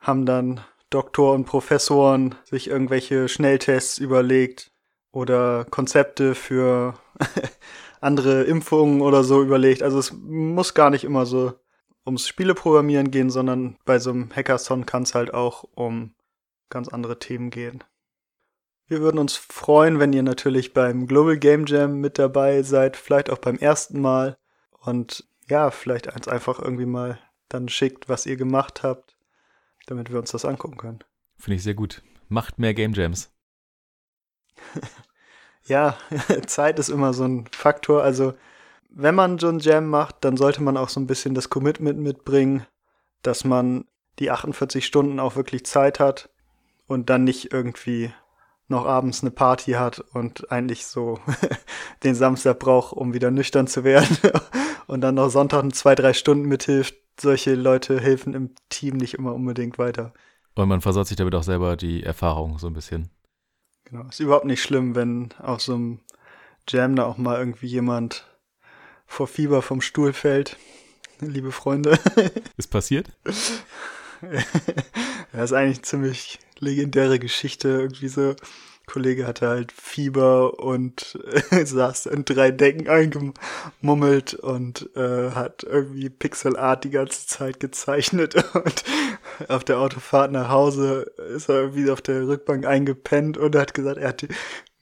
haben 0.00 0.26
dann 0.26 0.60
Doktor 0.90 1.34
und 1.34 1.44
Professoren 1.44 2.34
sich 2.44 2.68
irgendwelche 2.68 3.28
Schnelltests 3.28 3.98
überlegt 3.98 4.72
oder 5.12 5.64
Konzepte 5.64 6.34
für 6.34 6.94
andere 8.00 8.44
Impfungen 8.44 9.00
oder 9.00 9.22
so 9.22 9.42
überlegt. 9.42 9.82
Also 9.82 9.98
es 9.98 10.12
muss 10.12 10.74
gar 10.74 10.90
nicht 10.90 11.04
immer 11.04 11.26
so 11.26 11.54
ums 12.06 12.26
Spieleprogrammieren 12.26 13.10
gehen, 13.10 13.30
sondern 13.30 13.76
bei 13.84 13.98
so 13.98 14.10
einem 14.10 14.30
Hackathon 14.34 14.86
kann 14.86 15.02
es 15.02 15.14
halt 15.14 15.34
auch 15.34 15.64
um 15.74 16.14
ganz 16.70 16.88
andere 16.88 17.18
Themen 17.18 17.50
gehen. 17.50 17.84
Wir 18.86 19.00
würden 19.00 19.18
uns 19.18 19.36
freuen, 19.36 19.98
wenn 19.98 20.14
ihr 20.14 20.22
natürlich 20.22 20.72
beim 20.72 21.06
Global 21.06 21.36
Game 21.36 21.66
Jam 21.66 22.00
mit 22.00 22.18
dabei 22.18 22.62
seid, 22.62 22.96
vielleicht 22.96 23.28
auch 23.28 23.38
beim 23.38 23.56
ersten 23.56 24.00
Mal 24.00 24.38
und 24.80 25.27
ja, 25.48 25.70
vielleicht 25.70 26.08
eins 26.14 26.28
einfach 26.28 26.58
irgendwie 26.58 26.86
mal 26.86 27.18
dann 27.48 27.68
schickt, 27.68 28.08
was 28.08 28.26
ihr 28.26 28.36
gemacht 28.36 28.82
habt, 28.82 29.16
damit 29.86 30.10
wir 30.10 30.18
uns 30.18 30.30
das 30.30 30.44
angucken 30.44 30.76
können. 30.76 30.98
Finde 31.36 31.56
ich 31.56 31.62
sehr 31.62 31.74
gut. 31.74 32.02
Macht 32.28 32.58
mehr 32.58 32.74
Game 32.74 32.92
Jams. 32.92 33.32
ja, 35.64 35.96
Zeit 36.46 36.78
ist 36.78 36.88
immer 36.90 37.14
so 37.14 37.24
ein 37.24 37.46
Faktor. 37.52 38.02
Also, 38.02 38.34
wenn 38.90 39.14
man 39.14 39.38
so 39.38 39.48
ein 39.48 39.60
Jam 39.60 39.88
macht, 39.88 40.16
dann 40.24 40.36
sollte 40.36 40.62
man 40.62 40.76
auch 40.76 40.88
so 40.88 41.00
ein 41.00 41.06
bisschen 41.06 41.34
das 41.34 41.50
Commitment 41.50 41.98
mitbringen, 41.98 42.66
dass 43.22 43.44
man 43.44 43.86
die 44.18 44.30
48 44.30 44.84
Stunden 44.84 45.20
auch 45.20 45.36
wirklich 45.36 45.64
Zeit 45.64 46.00
hat 46.00 46.30
und 46.86 47.08
dann 47.08 47.24
nicht 47.24 47.52
irgendwie 47.52 48.12
noch 48.68 48.86
abends 48.86 49.22
eine 49.22 49.30
Party 49.30 49.72
hat 49.72 50.00
und 50.12 50.52
eigentlich 50.52 50.86
so 50.86 51.18
den 52.04 52.14
Samstag 52.14 52.58
braucht, 52.58 52.92
um 52.92 53.14
wieder 53.14 53.30
nüchtern 53.30 53.66
zu 53.66 53.82
werden 53.84 54.16
und 54.86 55.00
dann 55.00 55.16
noch 55.16 55.30
Sonntag 55.30 55.74
zwei, 55.74 55.94
drei 55.94 56.12
Stunden 56.12 56.46
mithilft, 56.46 56.94
solche 57.18 57.54
Leute 57.54 57.98
helfen 57.98 58.34
im 58.34 58.50
Team 58.68 58.96
nicht 58.96 59.14
immer 59.14 59.34
unbedingt 59.34 59.78
weiter. 59.78 60.12
Und 60.54 60.68
man 60.68 60.80
versaut 60.80 61.06
sich 61.06 61.16
damit 61.16 61.34
auch 61.34 61.42
selber 61.42 61.76
die 61.76 62.02
Erfahrung 62.02 62.58
so 62.58 62.66
ein 62.66 62.74
bisschen. 62.74 63.10
Genau. 63.84 64.04
Ist 64.08 64.20
überhaupt 64.20 64.44
nicht 64.44 64.62
schlimm, 64.62 64.94
wenn 64.94 65.30
auf 65.38 65.62
so 65.62 65.74
einem 65.74 66.00
Jam 66.68 66.96
da 66.96 67.04
auch 67.04 67.16
mal 67.16 67.38
irgendwie 67.38 67.68
jemand 67.68 68.26
vor 69.06 69.26
Fieber 69.26 69.62
vom 69.62 69.80
Stuhl 69.80 70.12
fällt. 70.12 70.56
Liebe 71.20 71.52
Freunde. 71.52 71.98
Ist 72.56 72.70
passiert? 72.70 73.10
Ja, 75.32 75.44
ist 75.44 75.52
eigentlich 75.52 75.82
ziemlich 75.82 76.38
legendäre 76.58 77.18
Geschichte. 77.18 77.68
Irgendwie 77.68 78.08
so 78.08 78.34
Kollege 78.88 79.26
hatte 79.26 79.48
halt 79.48 79.70
Fieber 79.70 80.58
und 80.58 81.18
saß 81.64 82.06
in 82.06 82.24
drei 82.24 82.50
Decken 82.50 82.88
eingemummelt 82.88 84.34
und 84.34 84.88
äh, 84.96 85.30
hat 85.30 85.62
irgendwie 85.62 86.08
Pixelart 86.08 86.84
die 86.84 86.90
ganze 86.90 87.26
Zeit 87.26 87.60
gezeichnet 87.60 88.34
und 88.54 88.84
auf 89.48 89.62
der 89.62 89.78
Autofahrt 89.78 90.32
nach 90.32 90.48
Hause 90.48 91.12
ist 91.36 91.48
er 91.48 91.60
irgendwie 91.60 91.90
auf 91.90 92.00
der 92.00 92.26
Rückbank 92.26 92.66
eingepennt 92.66 93.38
und 93.38 93.54
hat 93.54 93.74
gesagt, 93.74 93.98
er 93.98 94.08
hatte 94.08 94.28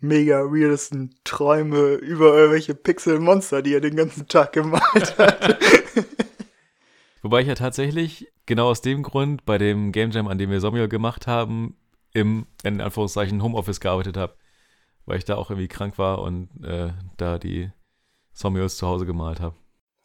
mega 0.01 0.45
weirdesten 0.45 1.15
Träume 1.25 1.95
über 1.95 2.37
irgendwelche 2.37 2.75
Pixelmonster, 2.75 3.61
die 3.61 3.75
er 3.75 3.81
den 3.81 3.97
ganzen 3.97 4.29
Tag 4.29 4.53
gemalt 4.53 5.19
hat. 5.19 5.59
Wobei 7.27 7.41
ich 7.41 7.49
ja 7.49 7.57
tatsächlich 7.57 8.33
genau 8.47 8.69
aus 8.69 8.83
dem 8.83 9.03
Grund 9.03 9.45
bei 9.45 9.59
dem 9.59 9.91
Game 9.91 10.13
Jam, 10.13 10.29
an 10.29 10.39
dem 10.39 10.49
wir 10.49 10.61
Sommer 10.61 10.87
gemacht 10.87 11.27
haben, 11.27 11.77
im, 12.13 12.47
in 12.63 12.81
Anführungszeichen, 12.81 13.43
Homeoffice 13.43 13.81
gearbeitet 13.81 14.17
habe, 14.17 14.37
weil 15.07 15.19
ich 15.19 15.25
da 15.25 15.35
auch 15.35 15.51
irgendwie 15.51 15.67
krank 15.67 15.99
war 15.99 16.21
und 16.21 16.51
äh, 16.63 16.93
da 17.17 17.41
die 17.41 17.73
Sommios 18.33 18.77
zu 18.77 18.87
Hause 18.87 19.07
gemalt 19.07 19.41
habe. 19.41 19.57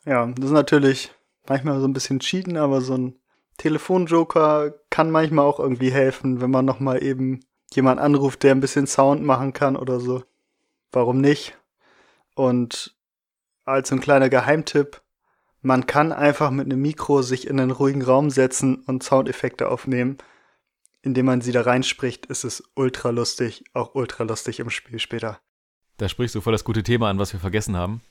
Ja, 0.04 0.26
das 0.26 0.46
ist 0.46 0.52
natürlich 0.52 1.12
manchmal 1.48 1.80
so 1.80 1.88
ein 1.88 1.94
bisschen 1.94 2.22
cheaten, 2.22 2.58
aber 2.58 2.82
so 2.82 2.96
ein 2.96 3.20
Telefonjoker 3.58 4.74
kann 4.90 5.12
manchmal 5.12 5.46
auch 5.46 5.60
irgendwie 5.60 5.92
helfen, 5.92 6.42
wenn 6.42 6.50
man 6.50 6.66
nochmal 6.66 7.04
eben 7.04 7.42
jemand 7.72 8.00
anruft, 8.02 8.42
der 8.42 8.56
ein 8.56 8.62
bisschen 8.62 8.88
Sound 8.88 9.22
machen 9.22 9.54
kann 9.54 9.76
oder 9.76 10.00
so. 10.00 10.24
Warum 10.92 11.22
nicht? 11.22 11.56
Und 12.34 12.98
als 13.64 13.92
ein 13.92 14.02
kleiner 14.02 14.30
Geheimtipp, 14.30 15.04
man 15.62 15.86
kann 15.86 16.12
einfach 16.12 16.52
mit 16.52 16.66
einem 16.66 16.82
Mikro 16.82 17.22
sich 17.22 17.48
in 17.48 17.60
einen 17.60 17.72
ruhigen 17.72 18.02
Raum 18.02 18.30
setzen 18.30 18.76
und 18.76 19.04
Soundeffekte 19.04 19.70
aufnehmen. 19.70 20.18
Indem 21.04 21.26
man 21.26 21.42
sie 21.42 21.52
da 21.52 21.62
reinspricht, 21.62 22.28
ist 22.28 22.44
es 22.44 22.64
ultra 22.76 23.10
lustig, 23.10 23.64
auch 23.74 23.96
ultra 23.96 24.24
lustig 24.24 24.60
im 24.60 24.70
Spiel 24.70 25.00
später. 25.00 25.40
Da 25.98 26.10
sprichst 26.10 26.36
du 26.36 26.42
voll 26.42 26.54
das 26.54 26.64
gute 26.64 26.84
Thema 26.84 27.10
an, 27.10 27.20
was 27.20 27.34
wir 27.34 27.40
vergessen 27.40 27.76
haben. 27.76 28.02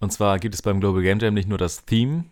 Und 0.00 0.12
zwar 0.12 0.38
gibt 0.38 0.54
es 0.54 0.62
beim 0.62 0.80
Global 0.80 1.02
Game 1.02 1.18
Jam 1.18 1.34
nicht 1.34 1.48
nur 1.48 1.58
das 1.58 1.84
Theme, 1.84 2.24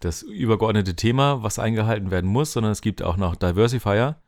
das 0.00 0.22
übergeordnete 0.22 0.94
Thema, 0.94 1.42
was 1.42 1.58
eingehalten 1.58 2.10
werden 2.10 2.30
muss, 2.30 2.52
sondern 2.52 2.72
es 2.72 2.82
gibt 2.82 3.02
auch 3.02 3.16
noch 3.16 3.36
Diversifier, 3.36 4.20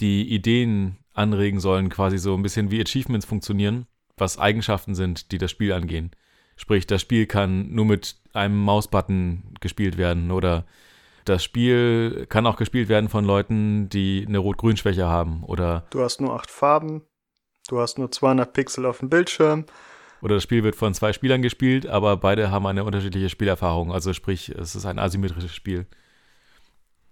die 0.00 0.28
Ideen 0.28 0.98
anregen 1.12 1.60
sollen, 1.60 1.88
quasi 1.88 2.18
so 2.18 2.34
ein 2.34 2.42
bisschen 2.42 2.70
wie 2.70 2.80
Achievements 2.80 3.26
funktionieren, 3.26 3.86
was 4.16 4.38
Eigenschaften 4.38 4.94
sind, 4.94 5.32
die 5.32 5.38
das 5.38 5.50
Spiel 5.50 5.72
angehen. 5.72 6.10
Sprich, 6.56 6.86
das 6.86 7.00
Spiel 7.00 7.26
kann 7.26 7.74
nur 7.74 7.84
mit 7.84 8.16
einem 8.32 8.58
Mausbutton 8.58 9.54
gespielt 9.60 9.96
werden 9.96 10.30
oder 10.30 10.64
das 11.24 11.42
Spiel 11.42 12.26
kann 12.28 12.46
auch 12.46 12.56
gespielt 12.56 12.88
werden 12.88 13.08
von 13.08 13.24
Leuten, 13.24 13.88
die 13.88 14.24
eine 14.28 14.38
Rot-Grün-Schwäche 14.38 15.06
haben 15.06 15.42
oder. 15.44 15.86
Du 15.90 16.02
hast 16.02 16.20
nur 16.20 16.34
acht 16.34 16.50
Farben, 16.50 17.02
du 17.68 17.80
hast 17.80 17.98
nur 17.98 18.10
200 18.10 18.52
Pixel 18.52 18.86
auf 18.86 18.98
dem 18.98 19.08
Bildschirm. 19.08 19.64
Oder 20.20 20.36
das 20.36 20.42
Spiel 20.42 20.62
wird 20.62 20.74
von 20.74 20.94
zwei 20.94 21.12
Spielern 21.12 21.42
gespielt, 21.42 21.86
aber 21.86 22.16
beide 22.16 22.50
haben 22.50 22.66
eine 22.66 22.84
unterschiedliche 22.84 23.28
Spielerfahrung. 23.28 23.92
Also 23.92 24.14
sprich, 24.14 24.48
es 24.48 24.74
ist 24.74 24.86
ein 24.86 24.98
asymmetrisches 24.98 25.54
Spiel. 25.54 25.86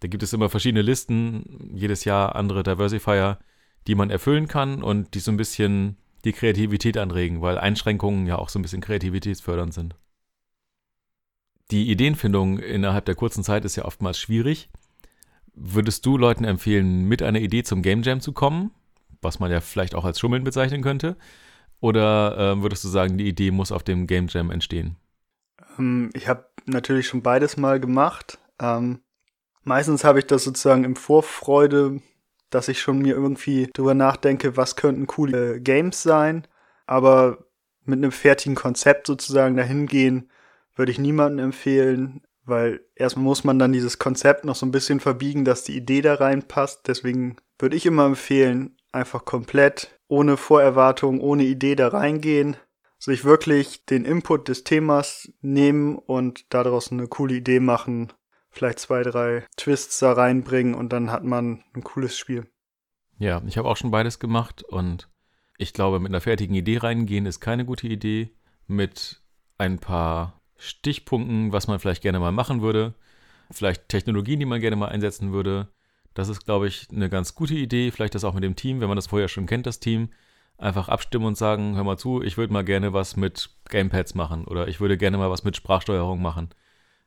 Da 0.01 0.09
gibt 0.09 0.23
es 0.23 0.33
immer 0.33 0.49
verschiedene 0.49 0.83
Listen, 0.83 1.71
jedes 1.75 2.05
Jahr 2.05 2.35
andere 2.35 2.63
Diversifier, 2.63 3.39
die 3.87 3.95
man 3.95 4.11
erfüllen 4.11 4.49
kann 4.49 4.83
und 4.83 5.15
die 5.15 5.21
so 5.21 5.31
ein 5.31 5.37
bisschen 5.37 5.99
die 6.25 6.33
Kreativität 6.33 6.97
anregen, 6.97 7.43
weil 7.43 7.59
Einschränkungen 7.59 8.27
ja 8.27 8.37
auch 8.39 8.49
so 8.49 8.59
ein 8.59 8.63
bisschen 8.63 8.81
kreativitätsfördernd 8.81 9.75
sind. 9.75 9.97
Die 11.71 11.91
Ideenfindung 11.91 12.59
innerhalb 12.59 13.07
der 13.07 13.15
kurzen 13.15 13.43
Zeit 13.43 13.65
ist 13.65 13.77
ja 13.77 13.85
oftmals 13.85 14.19
schwierig. 14.19 14.69
Würdest 15.55 16.07
du 16.07 16.17
Leuten 16.17 16.45
empfehlen, 16.45 17.09
mit 17.09 17.23
einer 17.23 17.41
Idee 17.41 17.63
zum 17.63 17.83
Game 17.83 18.03
Jam 18.03 18.21
zu 18.21 18.33
kommen, 18.33 18.71
was 19.21 19.39
man 19.39 19.51
ja 19.51 19.61
vielleicht 19.61 19.95
auch 19.95 20.05
als 20.05 20.19
Schummeln 20.19 20.45
bezeichnen 20.45 20.83
könnte? 20.83 21.17
Oder 21.81 22.39
äh, 22.39 22.63
würdest 22.63 22.85
du 22.85 22.89
sagen, 22.89 23.19
die 23.19 23.27
Idee 23.27 23.51
muss 23.51 23.73
auf 23.73 23.83
dem 23.83 24.07
Game 24.07 24.29
Jam 24.29 24.51
entstehen? 24.51 24.97
Ähm, 25.79 26.11
ich 26.15 26.29
habe 26.29 26.47
natürlich 26.67 27.09
schon 27.09 27.23
beides 27.23 27.57
mal 27.57 27.81
gemacht. 27.81 28.39
Ähm, 28.61 29.01
meistens 29.65 30.05
habe 30.05 30.21
ich 30.21 30.27
das 30.27 30.45
sozusagen 30.45 30.85
im 30.85 30.97
Vorfreude 30.97 32.01
dass 32.53 32.69
ich 32.69 32.81
schon 32.81 32.99
mir 32.99 33.15
irgendwie 33.15 33.69
drüber 33.73 33.95
nachdenke, 33.95 34.57
was 34.57 34.77
könnten 34.77 35.07
coole 35.07 35.61
Games 35.61 36.03
sein, 36.03 36.47
aber 36.87 37.39
mit 37.85 37.99
einem 37.99 38.13
fertigen 38.13 38.55
Konzept 38.55 39.07
sozusagen 39.07 39.57
dahin 39.57 39.87
gehen, 39.87 40.31
würde 40.77 40.93
ich 40.93 40.99
niemandem 40.99 41.47
empfehlen, 41.47 42.23
weil 42.45 42.81
erstmal 42.95 43.25
muss 43.25 43.45
man 43.45 43.59
dann 43.59 43.73
dieses 43.73 43.99
Konzept 43.99 44.45
noch 44.45 44.55
so 44.55 44.67
ein 44.67 44.73
bisschen 44.73 45.01
verbiegen, 45.01 45.45
dass 45.45 45.65
die 45.65 45.77
Idee 45.77 46.03
da 46.03 46.15
reinpasst. 46.15 46.87
Deswegen 46.87 47.37
würde 47.59 47.77
ich 47.77 47.87
immer 47.87 48.07
empfehlen, 48.07 48.77
einfach 48.93 49.25
komplett 49.25 49.99
ohne 50.09 50.37
Vorerwartung, 50.37 51.21
ohne 51.21 51.45
Idee 51.45 51.75
da 51.75 51.89
reingehen, 51.89 52.57
sich 52.99 53.25
wirklich 53.25 53.85
den 53.87 54.05
Input 54.05 54.49
des 54.49 54.65
Themas 54.65 55.33
nehmen 55.41 55.97
und 55.97 56.53
daraus 56.53 56.93
eine 56.93 57.09
coole 57.09 57.35
Idee 57.35 57.61
machen 57.61 58.13
vielleicht 58.53 58.79
zwei, 58.79 59.03
drei 59.03 59.45
Twists 59.57 59.99
da 59.99 60.13
reinbringen 60.13 60.75
und 60.75 60.93
dann 60.93 61.11
hat 61.11 61.25
man 61.25 61.65
ein 61.75 61.83
cooles 61.83 62.17
Spiel. 62.17 62.47
Ja, 63.19 63.43
ich 63.47 63.59
habe 63.59 63.69
auch 63.69 63.77
schon 63.77 63.91
beides 63.91 64.19
gemacht 64.19 64.63
und 64.63 65.09
ich 65.59 65.73
glaube, 65.73 65.99
mit 65.99 66.11
einer 66.11 66.21
fertigen 66.21 66.55
Idee 66.55 66.79
reingehen 66.79 67.27
ist 67.27 67.41
keine 67.41 67.65
gute 67.65 67.89
Idee. 67.89 68.31
Mit 68.67 69.23
ein 69.59 69.79
paar 69.79 70.41
Stichpunkten, 70.57 71.53
was 71.53 71.67
man 71.67 71.79
vielleicht 71.79 72.03
gerne 72.03 72.21
mal 72.21 72.33
machen 72.33 72.63
würde, 72.63 72.95
vielleicht 73.51 73.89
Technologien, 73.89 74.39
die 74.39 74.47
man 74.47 74.61
gerne 74.61 74.77
mal 74.77 74.89
einsetzen 74.89 75.33
würde. 75.33 75.69
Das 76.15 76.29
ist, 76.29 76.45
glaube 76.45 76.69
ich, 76.69 76.89
eine 76.91 77.09
ganz 77.09 77.35
gute 77.35 77.55
Idee. 77.55 77.91
Vielleicht 77.91 78.15
das 78.15 78.25
auch 78.25 78.35
mit 78.35 78.45
dem 78.45 78.57
Team, 78.57 78.81
wenn 78.81 78.89
man 78.89 78.97
das 78.97 79.07
vorher 79.07 79.29
schon 79.29 79.47
kennt, 79.47 79.67
das 79.67 79.81
Team. 79.81 80.11
Einfach 80.59 80.89
abstimmen 80.89 81.25
und 81.25 81.37
sagen, 81.37 81.75
hör 81.77 81.85
mal 81.85 81.97
zu, 81.97 82.23
ich 82.23 82.37
würde 82.37 82.53
mal 82.53 82.65
gerne 82.65 82.93
was 82.93 83.17
mit 83.17 83.51
Gamepads 83.69 84.15
machen 84.15 84.45
oder 84.45 84.69
ich 84.69 84.81
würde 84.81 84.99
gerne 84.99 85.17
mal 85.17 85.31
was 85.31 85.45
mit 85.45 85.57
Sprachsteuerung 85.57 86.21
machen 86.21 86.51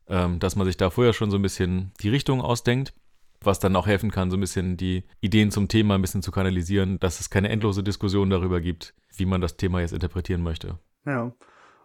ähm, 0.07 0.39
dass 0.39 0.55
man 0.55 0.65
sich 0.65 0.77
da 0.77 0.89
vorher 0.89 1.13
schon 1.13 1.31
so 1.31 1.37
ein 1.37 1.41
bisschen 1.41 1.91
die 2.01 2.09
Richtung 2.09 2.41
ausdenkt, 2.41 2.93
was 3.41 3.59
dann 3.59 3.75
auch 3.75 3.87
helfen 3.87 4.11
kann, 4.11 4.31
so 4.31 4.37
ein 4.37 4.41
bisschen 4.41 4.77
die 4.77 5.03
Ideen 5.21 5.51
zum 5.51 5.67
Thema 5.67 5.95
ein 5.95 6.01
bisschen 6.01 6.21
zu 6.21 6.31
kanalisieren, 6.31 6.99
dass 6.99 7.19
es 7.19 7.29
keine 7.29 7.49
endlose 7.49 7.83
Diskussion 7.83 8.29
darüber 8.29 8.61
gibt, 8.61 8.93
wie 9.15 9.25
man 9.25 9.41
das 9.41 9.57
Thema 9.57 9.81
jetzt 9.81 9.93
interpretieren 9.93 10.41
möchte. 10.41 10.79
Ja. 11.05 11.31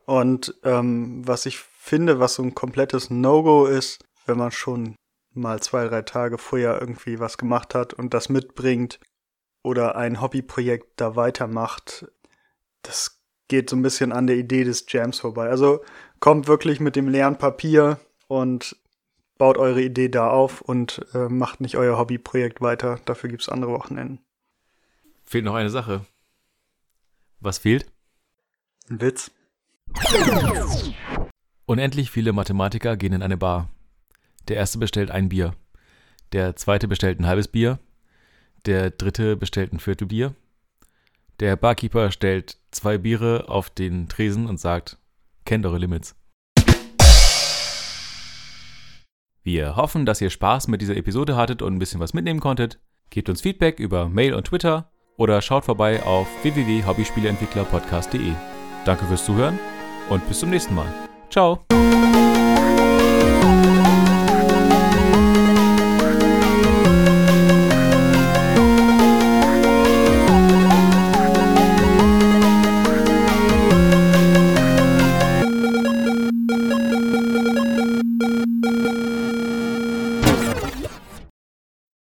Und 0.07 0.55
ähm, 0.65 1.27
was 1.27 1.47
ich 1.47 1.59
finde, 1.59 2.19
was 2.19 2.35
so 2.35 2.43
ein 2.43 2.55
komplettes 2.55 3.11
No-Go 3.11 3.67
ist, 3.67 4.05
wenn 4.27 4.39
man 4.39 4.51
schon 4.51 4.97
mal 5.33 5.61
zwei, 5.61 5.87
drei 5.87 6.03
Tage 6.03 6.39
vorher 6.39 6.81
irgendwie 6.81 7.21
was 7.21 7.39
gemacht 7.39 7.75
hat 7.75 7.95
und 7.95 8.15
das 8.15 8.29
mitbringt 8.29 8.99
oder 9.63 9.97
ein 9.97 10.21
Hobbyprojekt 10.21 11.01
da 11.01 11.17
weitermacht, 11.17 12.11
das 12.83 13.21
geht 13.49 13.71
so 13.71 13.77
ein 13.77 13.83
bisschen 13.83 14.13
an 14.13 14.27
der 14.27 14.37
Idee 14.37 14.65
des 14.65 14.87
Jams 14.89 15.21
vorbei. 15.21 15.49
Also 15.49 15.81
kommt 16.19 16.49
wirklich 16.49 16.81
mit 16.81 16.97
dem 16.97 17.09
leeren 17.09 17.39
Papier 17.39 17.99
und 18.31 18.77
baut 19.39 19.59
eure 19.59 19.83
Idee 19.83 20.09
da 20.09 20.31
auf 20.31 20.61
und 20.61 21.05
äh, 21.15 21.29
macht 21.29 21.61
nicht 21.61 21.77
euer 21.77 21.99
Hobbyprojekt 21.99 22.61
weiter. 22.61 23.01
Dafür 23.05 23.29
gibt 23.29 23.43
es 23.43 23.49
andere 23.49 23.73
Wochenenden. 23.73 24.21
Fehlt 25.25 25.45
noch 25.45 25.55
eine 25.55 25.71
Sache. 25.71 26.07
Was 27.41 27.59
fehlt? 27.59 27.91
Ein 28.89 29.01
Witz. 29.01 29.33
Unendlich 31.67 32.11
viele 32.11 32.33
Mathematiker 32.33 32.97
gehen 32.97 33.15
in 33.15 33.23
eine 33.23 33.37
Bar. 33.37 33.69
Der 34.47 34.57
erste 34.57 34.79
bestellt 34.79 35.11
ein 35.11 35.29
Bier. 35.29 35.55
Der 36.33 36.55
zweite 36.55 36.87
bestellt 36.87 37.19
ein 37.19 37.27
halbes 37.27 37.49
Bier. 37.49 37.81
Der 38.65 38.91
dritte 38.91 39.37
bestellt 39.37 39.73
ein 39.73 39.81
Viertel 39.81 40.07
Bier. 40.07 40.35
Der 41.41 41.57
Barkeeper 41.57 42.13
stellt 42.13 42.59
zwei 42.71 42.97
Biere 42.97 43.49
auf 43.49 43.71
den 43.71 44.09
Tresen 44.09 44.47
und 44.47 44.61
sagt, 44.61 44.99
kennt 45.45 45.67
eure 45.67 45.79
Limits. 45.79 46.15
Wir 49.43 49.77
hoffen, 49.77 50.07
dass 50.07 50.21
ihr 50.21 50.31
Spaß 50.31 50.69
mit 50.69 50.81
dieser 50.83 50.97
Episode 50.97 51.37
hattet 51.37 51.63
und 51.63 51.75
ein 51.75 51.79
bisschen 51.79 52.01
was 52.01 52.15
mitnehmen 52.15 52.41
konntet. 52.41 52.79
Gebt 53.11 53.29
uns 53.29 53.41
Feedback 53.41 53.81
über 53.81 54.09
Mail 54.09 54.35
und 54.35 54.45
Twitter 54.45 54.91
oder 55.17 55.41
schaut 55.43 55.65
vorbei 55.65 56.03
auf 56.03 56.29
www.hobbyspieleentwicklerpodcast.de. 56.43 58.33
Danke 58.85 59.05
fürs 59.07 59.25
Zuhören 59.25 59.59
und 60.09 60.27
bis 60.29 60.41
zum 60.41 60.51
nächsten 60.51 60.75
Mal. 60.75 60.93
Ciao! 61.31 61.65